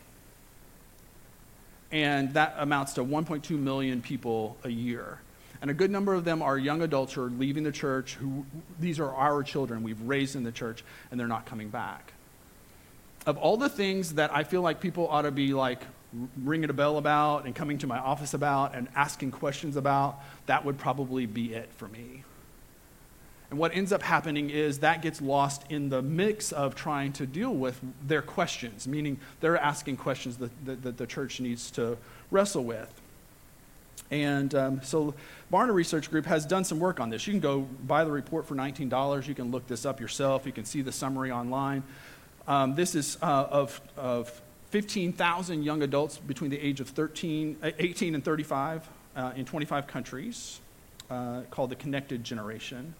And 1.91 2.33
that 2.33 2.55
amounts 2.57 2.93
to 2.93 3.03
1.2 3.03 3.51
million 3.51 4.01
people 4.01 4.57
a 4.63 4.69
year. 4.69 5.19
And 5.65 5.71
a 5.71 5.73
good 5.73 5.89
number 5.89 6.13
of 6.13 6.25
them 6.25 6.43
are 6.43 6.59
young 6.59 6.83
adults 6.83 7.13
who 7.13 7.23
are 7.23 7.29
leaving 7.31 7.63
the 7.63 7.71
church, 7.71 8.13
who 8.13 8.45
these 8.79 8.99
are 8.99 9.11
our 9.15 9.41
children 9.41 9.81
we've 9.81 9.99
raised 10.01 10.35
in 10.35 10.43
the 10.43 10.51
church, 10.51 10.83
and 11.09 11.19
they're 11.19 11.25
not 11.25 11.47
coming 11.47 11.69
back. 11.69 12.13
Of 13.25 13.39
all 13.39 13.57
the 13.57 13.67
things 13.67 14.13
that 14.13 14.31
I 14.31 14.43
feel 14.43 14.61
like 14.61 14.79
people 14.79 15.07
ought 15.07 15.23
to 15.23 15.31
be 15.31 15.55
like 15.55 15.81
ringing 16.43 16.69
a 16.69 16.73
bell 16.73 16.97
about 16.97 17.45
and 17.45 17.55
coming 17.55 17.79
to 17.79 17.87
my 17.87 17.97
office 17.97 18.35
about 18.35 18.75
and 18.75 18.89
asking 18.95 19.31
questions 19.31 19.75
about, 19.75 20.19
that 20.45 20.63
would 20.65 20.77
probably 20.77 21.25
be 21.25 21.55
it 21.55 21.71
for 21.77 21.87
me. 21.87 22.23
And 23.49 23.57
what 23.57 23.75
ends 23.75 23.91
up 23.91 24.03
happening 24.03 24.51
is 24.51 24.81
that 24.81 25.01
gets 25.01 25.19
lost 25.19 25.63
in 25.71 25.89
the 25.89 26.03
mix 26.03 26.51
of 26.51 26.75
trying 26.75 27.11
to 27.13 27.25
deal 27.25 27.55
with 27.55 27.81
their 28.05 28.21
questions, 28.21 28.87
meaning 28.87 29.19
they're 29.39 29.57
asking 29.57 29.97
questions 29.97 30.37
that, 30.37 30.51
that, 30.67 30.83
that 30.83 30.97
the 30.97 31.07
church 31.07 31.39
needs 31.39 31.71
to 31.71 31.97
wrestle 32.29 32.63
with. 32.63 33.01
And 34.11 34.53
um, 34.53 34.81
so 34.83 35.15
Barna 35.51 35.73
Research 35.73 36.09
Group 36.09 36.25
has 36.25 36.45
done 36.45 36.63
some 36.63 36.79
work 36.79 36.99
on 36.99 37.09
this. 37.09 37.27
You 37.27 37.33
can 37.33 37.39
go 37.39 37.61
buy 37.61 38.03
the 38.03 38.11
report 38.11 38.47
for 38.47 38.55
$19. 38.55 39.27
You 39.27 39.35
can 39.35 39.51
look 39.51 39.67
this 39.67 39.85
up 39.85 39.99
yourself. 39.99 40.45
You 40.45 40.51
can 40.51 40.65
see 40.65 40.81
the 40.81 40.91
summary 40.91 41.31
online. 41.31 41.83
Um, 42.47 42.75
this 42.75 42.95
is 42.95 43.17
uh, 43.21 43.47
of, 43.51 43.79
of 43.95 44.41
15,000 44.71 45.63
young 45.63 45.83
adults 45.83 46.17
between 46.17 46.49
the 46.49 46.59
age 46.59 46.79
of 46.79 46.89
13, 46.89 47.57
18 47.61 48.15
and 48.15 48.23
35 48.23 48.89
uh, 49.15 49.31
in 49.35 49.45
25 49.45 49.87
countries 49.87 50.59
uh, 51.09 51.41
called 51.51 51.69
the 51.69 51.75
Connected 51.75 52.23
Generation. 52.23 52.95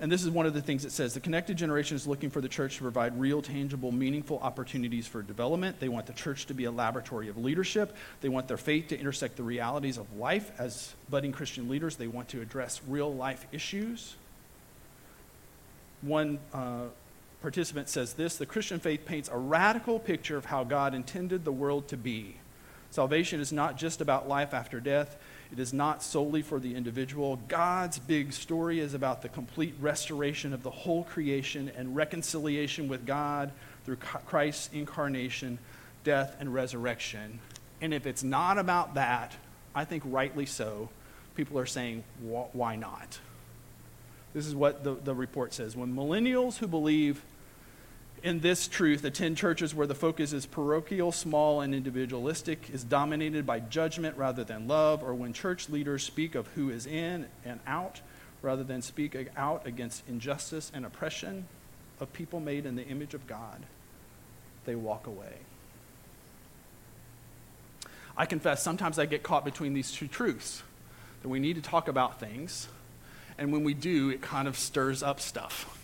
And 0.00 0.10
this 0.10 0.24
is 0.24 0.30
one 0.30 0.44
of 0.44 0.54
the 0.54 0.60
things 0.60 0.84
it 0.84 0.90
says. 0.90 1.14
The 1.14 1.20
connected 1.20 1.56
generation 1.56 1.94
is 1.94 2.06
looking 2.06 2.28
for 2.28 2.40
the 2.40 2.48
church 2.48 2.76
to 2.76 2.82
provide 2.82 3.18
real, 3.18 3.40
tangible, 3.40 3.92
meaningful 3.92 4.40
opportunities 4.40 5.06
for 5.06 5.22
development. 5.22 5.78
They 5.78 5.88
want 5.88 6.06
the 6.06 6.12
church 6.12 6.46
to 6.46 6.54
be 6.54 6.64
a 6.64 6.70
laboratory 6.72 7.28
of 7.28 7.38
leadership. 7.38 7.94
They 8.20 8.28
want 8.28 8.48
their 8.48 8.56
faith 8.56 8.88
to 8.88 8.98
intersect 8.98 9.36
the 9.36 9.44
realities 9.44 9.96
of 9.96 10.16
life. 10.16 10.50
As 10.58 10.94
budding 11.08 11.30
Christian 11.30 11.68
leaders, 11.68 11.94
they 11.96 12.08
want 12.08 12.28
to 12.30 12.40
address 12.40 12.80
real 12.88 13.14
life 13.14 13.46
issues. 13.52 14.16
One 16.02 16.40
uh, 16.52 16.86
participant 17.40 17.88
says 17.88 18.14
this 18.14 18.36
The 18.36 18.46
Christian 18.46 18.80
faith 18.80 19.06
paints 19.06 19.30
a 19.32 19.38
radical 19.38 20.00
picture 20.00 20.36
of 20.36 20.46
how 20.46 20.64
God 20.64 20.94
intended 20.94 21.44
the 21.44 21.52
world 21.52 21.86
to 21.88 21.96
be. 21.96 22.36
Salvation 22.90 23.40
is 23.40 23.52
not 23.52 23.76
just 23.76 24.00
about 24.00 24.28
life 24.28 24.54
after 24.54 24.80
death, 24.80 25.16
it 25.54 25.60
is 25.60 25.72
not 25.72 26.02
solely 26.02 26.42
for 26.42 26.58
the 26.58 26.74
individual. 26.74 27.38
God's 27.46 28.00
big 28.00 28.32
story 28.32 28.80
is 28.80 28.92
about 28.92 29.22
the 29.22 29.28
complete 29.28 29.76
restoration 29.80 30.52
of 30.52 30.64
the 30.64 30.70
whole 30.72 31.04
creation 31.04 31.70
and 31.76 31.94
reconciliation 31.94 32.88
with 32.88 33.06
God 33.06 33.52
through 33.84 33.98
Christ's 33.98 34.68
incarnation, 34.72 35.60
death, 36.02 36.34
and 36.40 36.52
resurrection. 36.52 37.38
And 37.80 37.94
if 37.94 38.04
it's 38.04 38.24
not 38.24 38.58
about 38.58 38.94
that, 38.94 39.36
I 39.76 39.84
think 39.84 40.02
rightly 40.04 40.44
so, 40.44 40.88
people 41.36 41.56
are 41.60 41.66
saying, 41.66 42.02
why 42.20 42.74
not? 42.74 43.20
This 44.34 44.48
is 44.48 44.56
what 44.56 44.82
the, 44.82 44.94
the 44.94 45.14
report 45.14 45.54
says. 45.54 45.76
When 45.76 45.94
millennials 45.94 46.58
who 46.58 46.66
believe 46.66 47.22
in 48.24 48.40
this 48.40 48.66
truth 48.66 49.04
attend 49.04 49.36
churches 49.36 49.74
where 49.74 49.86
the 49.86 49.94
focus 49.94 50.32
is 50.32 50.46
parochial, 50.46 51.12
small, 51.12 51.60
and 51.60 51.74
individualistic, 51.74 52.70
is 52.72 52.82
dominated 52.82 53.44
by 53.44 53.60
judgment 53.60 54.16
rather 54.16 54.42
than 54.42 54.66
love, 54.66 55.02
or 55.02 55.14
when 55.14 55.34
church 55.34 55.68
leaders 55.68 56.02
speak 56.02 56.34
of 56.34 56.46
who 56.54 56.70
is 56.70 56.86
in 56.86 57.26
and 57.44 57.60
out 57.66 58.00
rather 58.40 58.64
than 58.64 58.80
speak 58.80 59.14
out 59.36 59.66
against 59.66 60.08
injustice 60.08 60.72
and 60.74 60.86
oppression 60.86 61.46
of 62.00 62.10
people 62.14 62.40
made 62.40 62.64
in 62.64 62.76
the 62.76 62.86
image 62.86 63.12
of 63.12 63.26
God, 63.26 63.62
they 64.64 64.74
walk 64.74 65.06
away. 65.06 65.36
I 68.16 68.24
confess, 68.24 68.62
sometimes 68.62 68.98
I 68.98 69.04
get 69.04 69.22
caught 69.22 69.44
between 69.44 69.74
these 69.74 69.92
two 69.92 70.08
truths 70.08 70.62
that 71.20 71.28
we 71.28 71.40
need 71.40 71.56
to 71.56 71.62
talk 71.62 71.88
about 71.88 72.20
things, 72.20 72.68
and 73.36 73.52
when 73.52 73.64
we 73.64 73.74
do, 73.74 74.08
it 74.08 74.22
kind 74.22 74.48
of 74.48 74.56
stirs 74.56 75.02
up 75.02 75.20
stuff. 75.20 75.83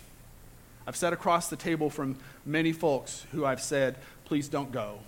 I've 0.91 0.97
sat 0.97 1.13
across 1.13 1.47
the 1.47 1.55
table 1.55 1.89
from 1.89 2.17
many 2.45 2.73
folks 2.73 3.25
who 3.31 3.45
I've 3.45 3.63
said, 3.63 3.95
please 4.25 4.49
don't 4.49 4.73
go. 4.73 4.99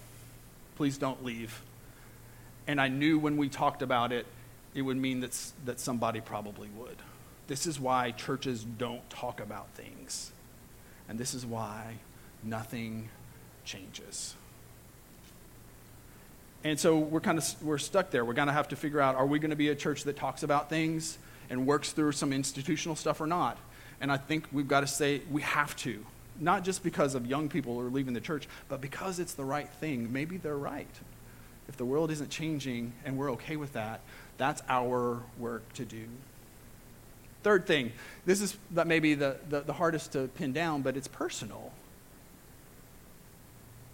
Please 0.76 0.96
don't 0.96 1.24
leave. 1.24 1.60
And 2.68 2.80
I 2.80 2.86
knew 2.86 3.18
when 3.18 3.36
we 3.36 3.48
talked 3.48 3.82
about 3.82 4.12
it, 4.12 4.24
it 4.76 4.82
would 4.82 4.96
mean 4.96 5.18
that, 5.22 5.36
that 5.64 5.80
somebody 5.80 6.20
probably 6.20 6.68
would. 6.76 6.98
This 7.48 7.66
is 7.66 7.80
why 7.80 8.12
churches 8.12 8.62
don't 8.62 9.10
talk 9.10 9.40
about 9.40 9.70
things. 9.70 10.30
And 11.08 11.18
this 11.18 11.34
is 11.34 11.44
why 11.44 11.96
nothing 12.44 13.08
changes. 13.64 14.36
And 16.62 16.78
so 16.78 16.96
we're 16.96 17.18
kind 17.18 17.38
of 17.38 17.56
we're 17.60 17.78
stuck 17.78 18.12
there. 18.12 18.24
We're 18.24 18.34
going 18.34 18.46
to 18.46 18.54
have 18.54 18.68
to 18.68 18.76
figure 18.76 19.00
out 19.00 19.16
are 19.16 19.26
we 19.26 19.40
going 19.40 19.50
to 19.50 19.56
be 19.56 19.70
a 19.70 19.74
church 19.74 20.04
that 20.04 20.14
talks 20.14 20.44
about 20.44 20.70
things 20.70 21.18
and 21.50 21.66
works 21.66 21.90
through 21.90 22.12
some 22.12 22.32
institutional 22.32 22.94
stuff 22.94 23.20
or 23.20 23.26
not? 23.26 23.58
And 24.02 24.12
I 24.12 24.18
think 24.18 24.48
we've 24.52 24.68
got 24.68 24.80
to 24.80 24.86
say 24.86 25.22
we 25.30 25.40
have 25.42 25.74
to, 25.76 26.04
not 26.40 26.64
just 26.64 26.82
because 26.82 27.14
of 27.14 27.24
young 27.24 27.48
people 27.48 27.74
who 27.74 27.86
are 27.86 27.90
leaving 27.90 28.12
the 28.12 28.20
church, 28.20 28.48
but 28.68 28.80
because 28.80 29.20
it's 29.20 29.34
the 29.34 29.44
right 29.44 29.68
thing. 29.68 30.12
Maybe 30.12 30.36
they're 30.36 30.58
right. 30.58 30.88
If 31.68 31.76
the 31.76 31.84
world 31.84 32.10
isn't 32.10 32.28
changing 32.28 32.92
and 33.04 33.16
we're 33.16 33.30
okay 33.32 33.56
with 33.56 33.72
that, 33.74 34.00
that's 34.38 34.60
our 34.68 35.22
work 35.38 35.72
to 35.74 35.84
do. 35.84 36.04
Third 37.44 37.66
thing, 37.66 37.92
this 38.26 38.40
is 38.40 38.56
that 38.72 38.88
maybe 38.88 39.14
the, 39.14 39.36
the, 39.48 39.60
the 39.60 39.72
hardest 39.72 40.12
to 40.12 40.28
pin 40.28 40.52
down, 40.52 40.82
but 40.82 40.96
it's 40.96 41.08
personal. 41.08 41.72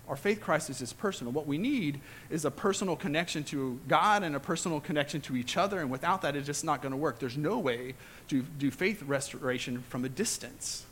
Our 0.09 0.17
faith 0.17 0.41
crisis 0.41 0.81
is 0.81 0.93
personal. 0.93 1.33
What 1.33 1.47
we 1.47 1.59
need 1.59 2.00
is 2.31 2.45
a 2.45 2.50
personal 2.50 2.97
connection 2.97 3.45
to 3.45 3.79
God 3.88 4.23
and 4.23 4.35
a 4.35 4.41
personal 4.41 4.81
connection 4.81 5.21
to 5.23 5.37
each 5.37 5.57
other. 5.57 5.81
And 5.81 5.91
without 5.91 6.23
that, 6.23 6.35
it's 6.35 6.47
just 6.47 6.65
not 6.65 6.81
going 6.81 6.93
to 6.93 6.97
work. 6.97 7.19
There's 7.19 7.37
no 7.37 7.59
way 7.59 7.95
to 8.29 8.43
do 8.43 8.71
faith 8.71 9.03
restoration 9.03 9.85
from 9.88 10.05
a 10.05 10.09
distance. 10.09 10.87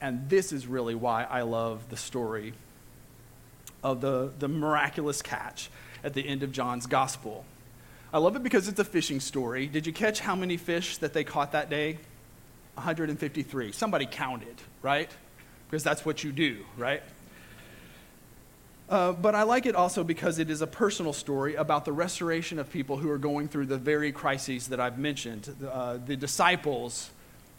And 0.00 0.28
this 0.28 0.52
is 0.52 0.66
really 0.66 0.94
why 0.94 1.24
I 1.24 1.42
love 1.42 1.88
the 1.88 1.96
story 1.96 2.52
of 3.82 4.00
the, 4.00 4.32
the 4.38 4.48
miraculous 4.48 5.22
catch 5.22 5.70
at 6.04 6.12
the 6.12 6.26
end 6.26 6.42
of 6.42 6.52
John's 6.52 6.86
gospel. 6.86 7.44
I 8.12 8.18
love 8.18 8.36
it 8.36 8.42
because 8.42 8.68
it's 8.68 8.78
a 8.78 8.84
fishing 8.84 9.20
story. 9.20 9.66
Did 9.66 9.86
you 9.86 9.92
catch 9.92 10.20
how 10.20 10.36
many 10.36 10.56
fish 10.56 10.98
that 10.98 11.12
they 11.12 11.24
caught 11.24 11.52
that 11.52 11.70
day? 11.70 11.98
153. 12.74 13.72
Somebody 13.72 14.06
counted, 14.06 14.56
right? 14.82 15.10
Because 15.68 15.82
that's 15.82 16.04
what 16.04 16.22
you 16.22 16.30
do, 16.30 16.64
right? 16.76 17.02
Uh, 18.88 19.12
but 19.12 19.34
I 19.34 19.42
like 19.42 19.66
it 19.66 19.74
also 19.74 20.04
because 20.04 20.38
it 20.38 20.48
is 20.48 20.62
a 20.62 20.66
personal 20.66 21.12
story 21.12 21.56
about 21.56 21.84
the 21.84 21.92
restoration 21.92 22.58
of 22.58 22.70
people 22.70 22.96
who 22.96 23.10
are 23.10 23.18
going 23.18 23.48
through 23.48 23.66
the 23.66 23.78
very 23.78 24.12
crises 24.12 24.68
that 24.68 24.78
I've 24.78 24.98
mentioned. 24.98 25.54
Uh, 25.68 25.98
the 26.04 26.16
disciples 26.16 27.10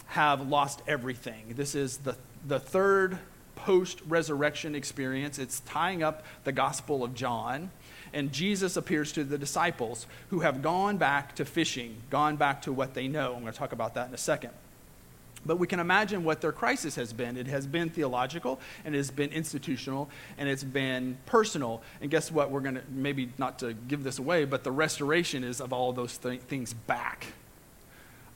have 0.07 0.48
lost 0.48 0.81
everything. 0.88 1.53
This 1.55 1.75
is 1.75 1.98
the, 1.98 2.15
the 2.46 2.60
third 2.60 3.19
post 3.55 4.00
resurrection 4.07 4.74
experience. 4.74 5.38
It's 5.38 5.60
tying 5.62 6.01
up 6.01 6.24
the 6.46 6.53
Gospel 6.53 7.03
of 7.03 7.13
John. 7.13 7.72
And 8.13 8.31
Jesus 8.31 8.77
appears 8.77 9.12
to 9.13 9.25
the 9.25 9.38
disciples 9.38 10.07
who 10.29 10.39
have 10.39 10.62
gone 10.62 10.96
back 10.96 11.36
to 11.36 11.46
fishing, 11.46 11.98
gone 12.10 12.38
back 12.38 12.62
to 12.62 12.72
what 12.72 12.93
they 12.93 13.10
know. 13.10 13.34
I'm 13.36 13.41
going 13.41 13.51
to 13.51 13.60
talk 13.60 13.74
about 13.74 13.96
that 13.96 14.07
in 14.07 14.13
a 14.13 14.17
second. 14.17 14.51
But 15.47 15.57
we 15.57 15.65
can 15.65 15.79
imagine 15.79 16.25
what 16.25 16.41
their 16.41 16.51
crisis 16.51 16.95
has 16.95 17.13
been. 17.13 17.37
It 17.37 17.47
has 17.47 17.65
been 17.65 17.89
theological, 17.89 18.59
and 18.83 18.93
it 18.93 18.97
has 18.97 19.09
been 19.09 19.31
institutional, 19.31 20.09
and 20.37 20.49
it's 20.49 20.63
been 20.63 21.17
personal. 21.25 21.81
And 22.01 22.11
guess 22.11 22.29
what? 22.31 22.51
We're 22.51 22.59
going 22.59 22.75
to, 22.75 22.83
maybe 22.91 23.29
not 23.37 23.59
to 23.59 23.73
give 23.73 24.03
this 24.03 24.19
away, 24.19 24.43
but 24.43 24.65
the 24.65 24.71
restoration 24.71 25.45
is 25.45 25.61
of 25.61 25.71
all 25.71 25.93
those 25.93 26.17
th- 26.17 26.41
things 26.41 26.73
back. 26.73 27.27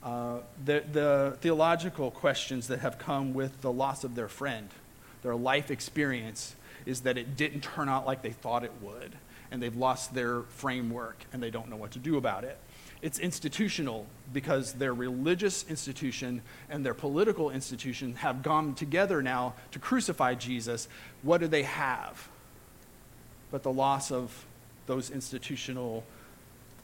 Uh, 0.02 0.38
the, 0.64 0.82
the 0.90 1.36
theological 1.40 2.10
questions 2.10 2.66
that 2.68 2.80
have 2.80 2.98
come 2.98 3.34
with 3.34 3.60
the 3.60 3.70
loss 3.70 4.02
of 4.02 4.14
their 4.14 4.28
friend, 4.28 4.68
their 5.22 5.36
life 5.36 5.70
experience, 5.70 6.56
is 6.86 7.02
that 7.02 7.16
it 7.16 7.36
didn't 7.36 7.60
turn 7.60 7.88
out 7.88 8.06
like 8.06 8.22
they 8.22 8.32
thought 8.32 8.64
it 8.64 8.72
would, 8.80 9.12
and 9.50 9.62
they've 9.62 9.76
lost 9.76 10.14
their 10.14 10.40
framework, 10.42 11.24
and 11.32 11.42
they 11.42 11.50
don't 11.50 11.68
know 11.68 11.76
what 11.76 11.92
to 11.92 11.98
do 11.98 12.16
about 12.16 12.42
it. 12.42 12.58
It's 13.02 13.18
institutional 13.18 14.06
because 14.32 14.74
their 14.74 14.94
religious 14.94 15.66
institution 15.68 16.40
and 16.70 16.86
their 16.86 16.94
political 16.94 17.50
institution 17.50 18.14
have 18.14 18.44
gone 18.44 18.74
together 18.74 19.20
now 19.20 19.54
to 19.72 19.80
crucify 19.80 20.34
Jesus. 20.34 20.88
What 21.22 21.40
do 21.40 21.48
they 21.48 21.64
have? 21.64 22.28
But 23.50 23.64
the 23.64 23.72
loss 23.72 24.12
of 24.12 24.46
those 24.86 25.10
institutional 25.10 26.04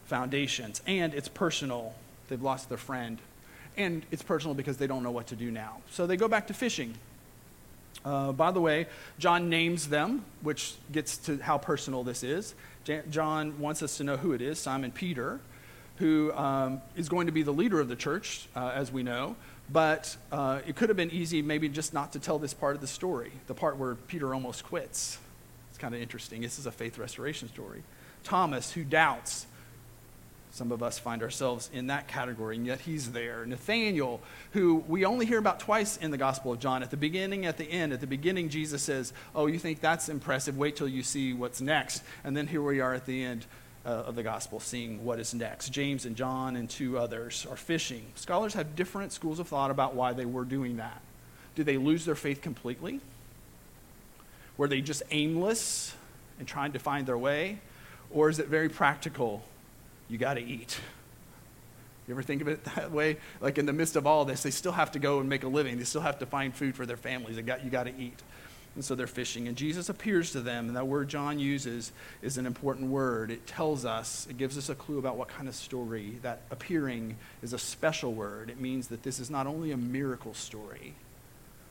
foundations. 0.07 0.83
And 0.89 1.15
it's 1.15 1.29
personal. 1.29 1.95
They've 2.29 2.43
lost 2.43 2.69
their 2.69 2.79
friend. 2.79 3.19
And 3.77 4.05
it's 4.11 4.23
personal 4.23 4.55
because 4.55 4.77
they 4.77 4.89
don't 4.89 5.05
know 5.05 5.13
what 5.13 5.29
to 5.29 5.37
do 5.37 5.53
now. 5.53 5.79
So 5.93 6.09
they 6.09 6.17
go 6.17 6.27
back 6.27 6.49
to 6.49 6.55
fishing. 6.55 6.95
Uh, 8.05 8.33
by 8.33 8.51
the 8.51 8.61
way, 8.61 8.87
John 9.21 9.49
names 9.49 9.89
them, 9.89 10.25
which 10.43 10.75
gets 10.91 11.17
to 11.19 11.39
how 11.39 11.59
personal 11.59 12.03
this 12.03 12.25
is. 12.25 12.57
John 13.11 13.61
wants 13.61 13.83
us 13.83 13.99
to 13.99 14.05
know 14.05 14.17
who 14.17 14.33
it 14.33 14.43
is 14.43 14.59
Simon 14.59 14.91
Peter 14.91 15.41
who 15.99 16.33
um, 16.33 16.81
is 16.97 17.09
going 17.09 17.27
to 17.27 17.33
be 17.33 17.43
the 17.43 17.53
leader 17.53 17.81
of 17.81 17.89
the 17.89 17.97
church, 17.97 18.49
uh, 18.55 18.73
as 18.75 18.93
we 18.93 19.03
know. 19.03 19.37
But 19.71 20.17
uh, 20.33 20.61
it 20.67 20.77
could 20.77 20.89
have 20.89 20.97
been 20.97 21.11
easy, 21.11 21.43
maybe 21.43 21.69
just 21.69 21.93
not 21.93 22.13
to 22.13 22.19
tell 22.19 22.39
this 22.39 22.55
part 22.55 22.75
of 22.75 22.81
the 22.81 22.87
story, 22.87 23.33
the 23.47 23.55
part 23.55 23.77
where 23.77 23.95
Peter 23.95 24.33
almost 24.33 24.65
quits. 24.65 25.19
It's 25.71 25.79
kind 25.79 25.95
of 25.95 26.01
interesting. 26.01 26.41
This 26.41 26.59
is 26.59 26.67
a 26.67 26.73
faith 26.73 26.99
restoration 26.99 27.49
story. 27.49 27.83
Thomas, 28.25 28.73
who 28.73 28.85
doubts. 28.85 29.47
Some 30.51 30.73
of 30.73 30.83
us 30.83 30.99
find 30.99 31.23
ourselves 31.23 31.69
in 31.75 31.89
that 31.89 32.09
category, 32.09 32.57
and 32.57 32.67
yet 32.67 32.81
he's 32.81 33.13
there. 33.13 33.45
Nathaniel, 33.45 34.21
who 34.53 34.77
we 34.89 35.05
only 35.05 35.27
hear 35.27 35.39
about 35.39 35.61
twice 35.61 35.99
in 35.99 36.11
the 36.11 36.17
Gospel 36.17 36.53
of 36.53 36.59
John, 36.59 36.83
at 36.83 36.91
the 36.91 36.97
beginning, 36.97 37.45
at 37.45 37.59
the 37.59 37.71
end. 37.71 37.93
At 37.93 38.01
the 38.01 38.07
beginning, 38.07 38.49
Jesus 38.49 38.83
says, 38.83 39.13
Oh, 39.35 39.47
you 39.47 39.59
think 39.59 39.81
that's 39.81 40.09
impressive? 40.09 40.57
Wait 40.57 40.75
till 40.75 40.89
you 40.89 41.03
see 41.03 41.35
what's 41.35 41.61
next. 41.61 42.03
And 42.25 42.35
then 42.35 42.47
here 42.47 42.63
we 42.63 42.81
are 42.81 42.95
at 42.95 43.05
the 43.05 43.23
end 43.23 43.45
uh, 43.85 43.89
of 43.89 44.15
the 44.17 44.23
gospel, 44.23 44.61
seeing 44.61 45.05
what 45.05 45.19
is 45.19 45.35
next. 45.35 45.71
James 45.71 46.05
and 46.05 46.17
John 46.17 46.57
and 46.57 46.69
two 46.69 46.99
others 46.99 47.47
are 47.51 47.57
fishing. 47.57 48.05
Scholars 48.15 48.55
have 48.55 48.77
different 48.77 49.13
schools 49.13 49.39
of 49.39 49.49
thought 49.49 49.71
about 49.71 49.95
why 49.95 50.13
they 50.13 50.27
were 50.27 50.45
doing 50.45 50.77
that. 50.77 51.01
Did 51.55 51.67
they 51.67 51.77
lose 51.77 52.05
their 52.05 52.15
faith 52.15 52.41
completely? 52.41 53.01
Were 54.57 54.69
they 54.69 54.81
just 54.81 55.03
aimless 55.11 55.95
and 56.39 56.47
trying 56.47 56.73
to 56.73 56.79
find 56.79 57.07
their 57.07 57.19
way? 57.19 57.59
Or 58.11 58.29
is 58.29 58.39
it 58.39 58.49
very 58.49 58.69
practical? 58.69 59.43
You 60.09 60.19
got 60.19 60.35
to 60.35 60.43
eat. 60.43 60.79
You 62.07 62.15
ever 62.15 62.23
think 62.23 62.41
of 62.41 62.49
it 62.49 62.65
that 62.77 62.91
way? 62.91 63.19
Like 63.41 63.59
in 63.59 63.67
the 63.67 63.73
midst 63.73 63.97
of 63.97 64.07
all 64.07 64.25
this, 64.25 64.43
they 64.43 64.51
still 64.51 64.73
have 64.73 64.93
to 64.93 64.99
go 64.99 65.21
and 65.21 65.29
make 65.29 65.45
a 65.45 65.49
living. 65.49 65.79
They 65.79 65.85
still 65.85 66.01
have 66.01 66.19
to 66.21 66.27
find 66.27 66.55
food 66.55 66.75
for 66.75 66.87
their 66.87 66.97
families. 66.97 67.37
They 67.37 67.43
got, 67.43 67.65
you 67.65 67.71
got 67.71 67.85
to 67.85 67.95
eat. 67.99 68.21
And 68.79 68.85
so 68.85 68.95
they're 68.95 69.09
fishing. 69.09 69.49
And 69.49 69.57
Jesus 69.57 69.89
appears 69.89 70.31
to 70.31 70.41
them. 70.41 70.69
And 70.69 70.77
that 70.77 70.87
word 70.87 71.09
John 71.09 71.41
uses 71.41 71.91
is 72.23 72.39
an 72.39 72.47
important 72.47 72.91
word. 72.91 73.33
It 73.33 73.45
tells 73.45 73.85
us, 73.85 74.29
it 74.31 74.39
gives 74.39 74.57
us 74.57 74.69
a 74.69 74.77
clue 74.77 75.01
about 75.01 75.17
what 75.17 75.27
kind 75.27 75.49
of 75.49 75.57
story. 75.57 76.21
That 76.23 76.43
appearing 76.53 77.17
is 77.43 77.53
a 77.53 77.59
special 77.59 78.15
word. 78.15 78.51
It 78.51 78.61
means 78.61 78.87
that 78.87 79.03
this 79.03 79.19
is 79.19 79.31
not 79.31 79.49
only 79.49 79.73
a 79.73 79.77
miracle 79.77 80.33
story, 80.33 80.95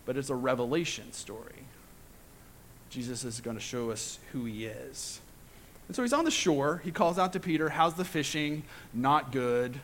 but 0.05 0.17
it's 0.17 0.29
a 0.29 0.35
revelation 0.35 1.13
story. 1.13 1.63
Jesus 2.89 3.23
is 3.23 3.39
going 3.39 3.55
to 3.55 3.63
show 3.63 3.89
us 3.89 4.19
who 4.33 4.43
he 4.43 4.65
is. 4.65 5.21
And 5.87 5.95
so 5.95 6.01
he's 6.01 6.11
on 6.11 6.25
the 6.25 6.29
shore. 6.29 6.81
He 6.83 6.91
calls 6.91 7.17
out 7.17 7.31
to 7.31 7.39
Peter, 7.39 7.69
How's 7.69 7.93
the 7.93 8.03
fishing? 8.03 8.63
Not 8.93 9.31
good. 9.31 9.79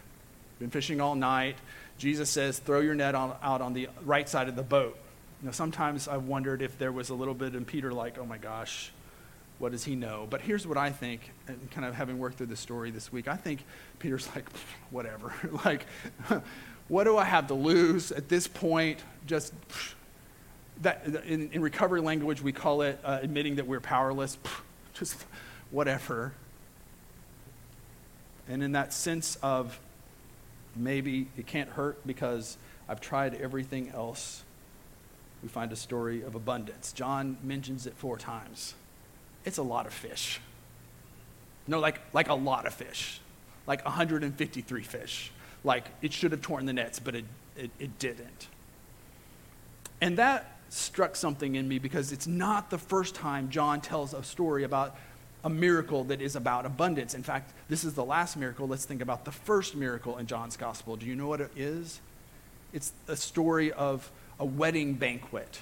Been 0.59 0.71
fishing 0.71 0.99
all 0.99 1.15
night. 1.15 1.55
Jesus 1.97 2.29
says, 2.29 2.59
Throw 2.59 2.81
your 2.81 2.95
net 2.95 3.15
on, 3.15 3.33
out 3.41 3.62
on 3.62 3.71
the 3.71 3.88
right 4.03 4.27
side 4.27 4.49
of 4.49 4.57
the 4.57 4.62
boat. 4.62 4.97
You 5.43 5.47
know, 5.47 5.51
sometimes 5.51 6.08
I've 6.08 6.23
wondered 6.23 6.62
if 6.62 6.79
there 6.79 6.93
was 6.93 7.10
a 7.10 7.13
little 7.13 7.34
bit 7.34 7.53
in 7.53 7.65
Peter 7.65 7.91
like, 7.91 8.17
oh 8.17 8.25
my 8.25 8.38
gosh, 8.38 8.93
what 9.60 9.73
does 9.73 9.84
he 9.84 9.93
know? 9.93 10.25
But 10.29 10.39
here's 10.39 10.65
what 10.65 10.77
I 10.77 10.89
think, 10.89 11.32
and 11.49 11.69
kind 11.69 11.86
of 11.86 11.93
having 11.93 12.17
worked 12.17 12.38
through 12.38 12.47
the 12.47 12.56
story 12.56 12.91
this 12.91 13.12
week, 13.12 13.27
I 13.27 13.36
think 13.36 13.65
Peter's 13.99 14.25
like, 14.36 14.45
whatever. 14.89 15.34
like, 15.65 15.86
what 16.88 17.03
do 17.03 17.17
I 17.17 17.25
have 17.25 17.47
to 17.47 17.56
lose 17.56 18.13
at 18.13 18.29
this 18.29 18.47
point? 18.47 18.99
Just 19.27 19.53
that 20.82 21.06
in, 21.25 21.49
in 21.51 21.62
recovery 21.62 21.99
language, 21.99 22.41
we 22.41 22.53
call 22.53 22.82
it 22.82 22.97
uh, 23.03 23.19
admitting 23.21 23.58
that 23.58 23.67
we're 23.67 23.82
powerless. 23.82 24.38
Just 24.93 25.25
whatever. 25.71 26.32
And 28.47 28.63
in 28.63 28.71
that 28.71 28.93
sense 28.93 29.36
of 29.43 29.77
maybe 30.73 31.27
it 31.38 31.47
can't 31.47 31.69
hurt 31.69 32.08
because 32.08 32.58
I've 32.88 33.01
tried 33.01 33.36
everything 33.36 33.89
else 33.89 34.45
we 35.43 35.49
find 35.49 35.71
a 35.73 35.75
story 35.75 36.23
of 36.23 36.36
abundance. 36.36 36.93
John 36.93 37.38
mentions 37.43 37.86
it 37.86 37.93
four 37.95 38.17
times. 38.17 38.73
It's 39.43 39.58
a 39.58 39.63
lot 39.63 39.86
of 39.86 39.93
fish. 39.93 40.39
No, 41.67 41.79
like, 41.79 41.99
like 42.13 42.29
a 42.29 42.34
lot 42.34 42.65
of 42.65 42.73
fish. 42.73 43.19
Like 43.67 43.84
153 43.84 44.84
fish. 44.84 45.32
Like 45.65 45.86
it 46.01 46.13
should 46.13 46.32
have 46.32 46.41
torn 46.41 46.65
the 46.65 46.73
nets, 46.73 46.99
but 46.99 47.15
it, 47.15 47.25
it, 47.58 47.71
it 47.77 47.99
didn't. 47.99 48.47
And 50.01 50.17
that 50.17 50.58
struck 50.69 51.15
something 51.15 51.56
in 51.56 51.67
me 51.67 51.77
because 51.77 52.12
it's 52.12 52.25
not 52.25 52.69
the 52.69 52.77
first 52.77 53.13
time 53.13 53.49
John 53.49 53.82
tells 53.82 54.13
a 54.13 54.23
story 54.23 54.63
about 54.63 54.95
a 55.43 55.49
miracle 55.49 56.06
that 56.06 56.21
is 56.21 56.36
about 56.36 56.65
abundance. 56.65 57.13
In 57.13 57.23
fact, 57.23 57.53
this 57.67 57.84
is 57.84 57.93
the 57.93 58.03
last 58.03 58.38
miracle. 58.38 58.67
Let's 58.67 58.86
think 58.86 59.01
about 59.01 59.25
the 59.25 59.32
first 59.32 59.75
miracle 59.75 60.17
in 60.17 60.25
John's 60.25 60.56
gospel. 60.56 60.95
Do 60.95 61.06
you 61.06 61.15
know 61.15 61.27
what 61.27 61.41
it 61.41 61.51
is? 61.56 61.99
It's 62.71 62.93
a 63.08 63.15
story 63.15 63.71
of 63.73 64.10
a 64.39 64.46
wedding 64.46 64.93
banquet 64.93 65.60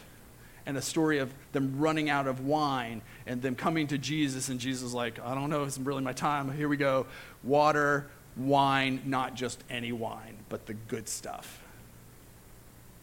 and 0.66 0.78
a 0.78 0.82
story 0.82 1.18
of 1.18 1.34
them 1.52 1.80
running 1.80 2.10
out 2.10 2.28
of 2.28 2.46
wine 2.46 3.02
and 3.26 3.42
them 3.42 3.56
coming 3.56 3.88
to 3.88 3.98
Jesus, 3.98 4.50
and 4.50 4.60
Jesus 4.60 4.94
like, 4.94 5.20
I 5.20 5.34
don't 5.34 5.50
know, 5.50 5.64
it's 5.64 5.78
really 5.78 6.04
my 6.04 6.14
time. 6.14 6.52
Here 6.52 6.68
we 6.68 6.78
go. 6.78 7.08
Water, 7.44 8.08
wine, 8.38 9.02
not 9.06 9.36
just 9.36 9.64
any 9.70 9.92
wine, 9.92 10.38
but 10.50 10.66
the 10.68 10.74
good 10.74 11.10
stuff. 11.10 11.62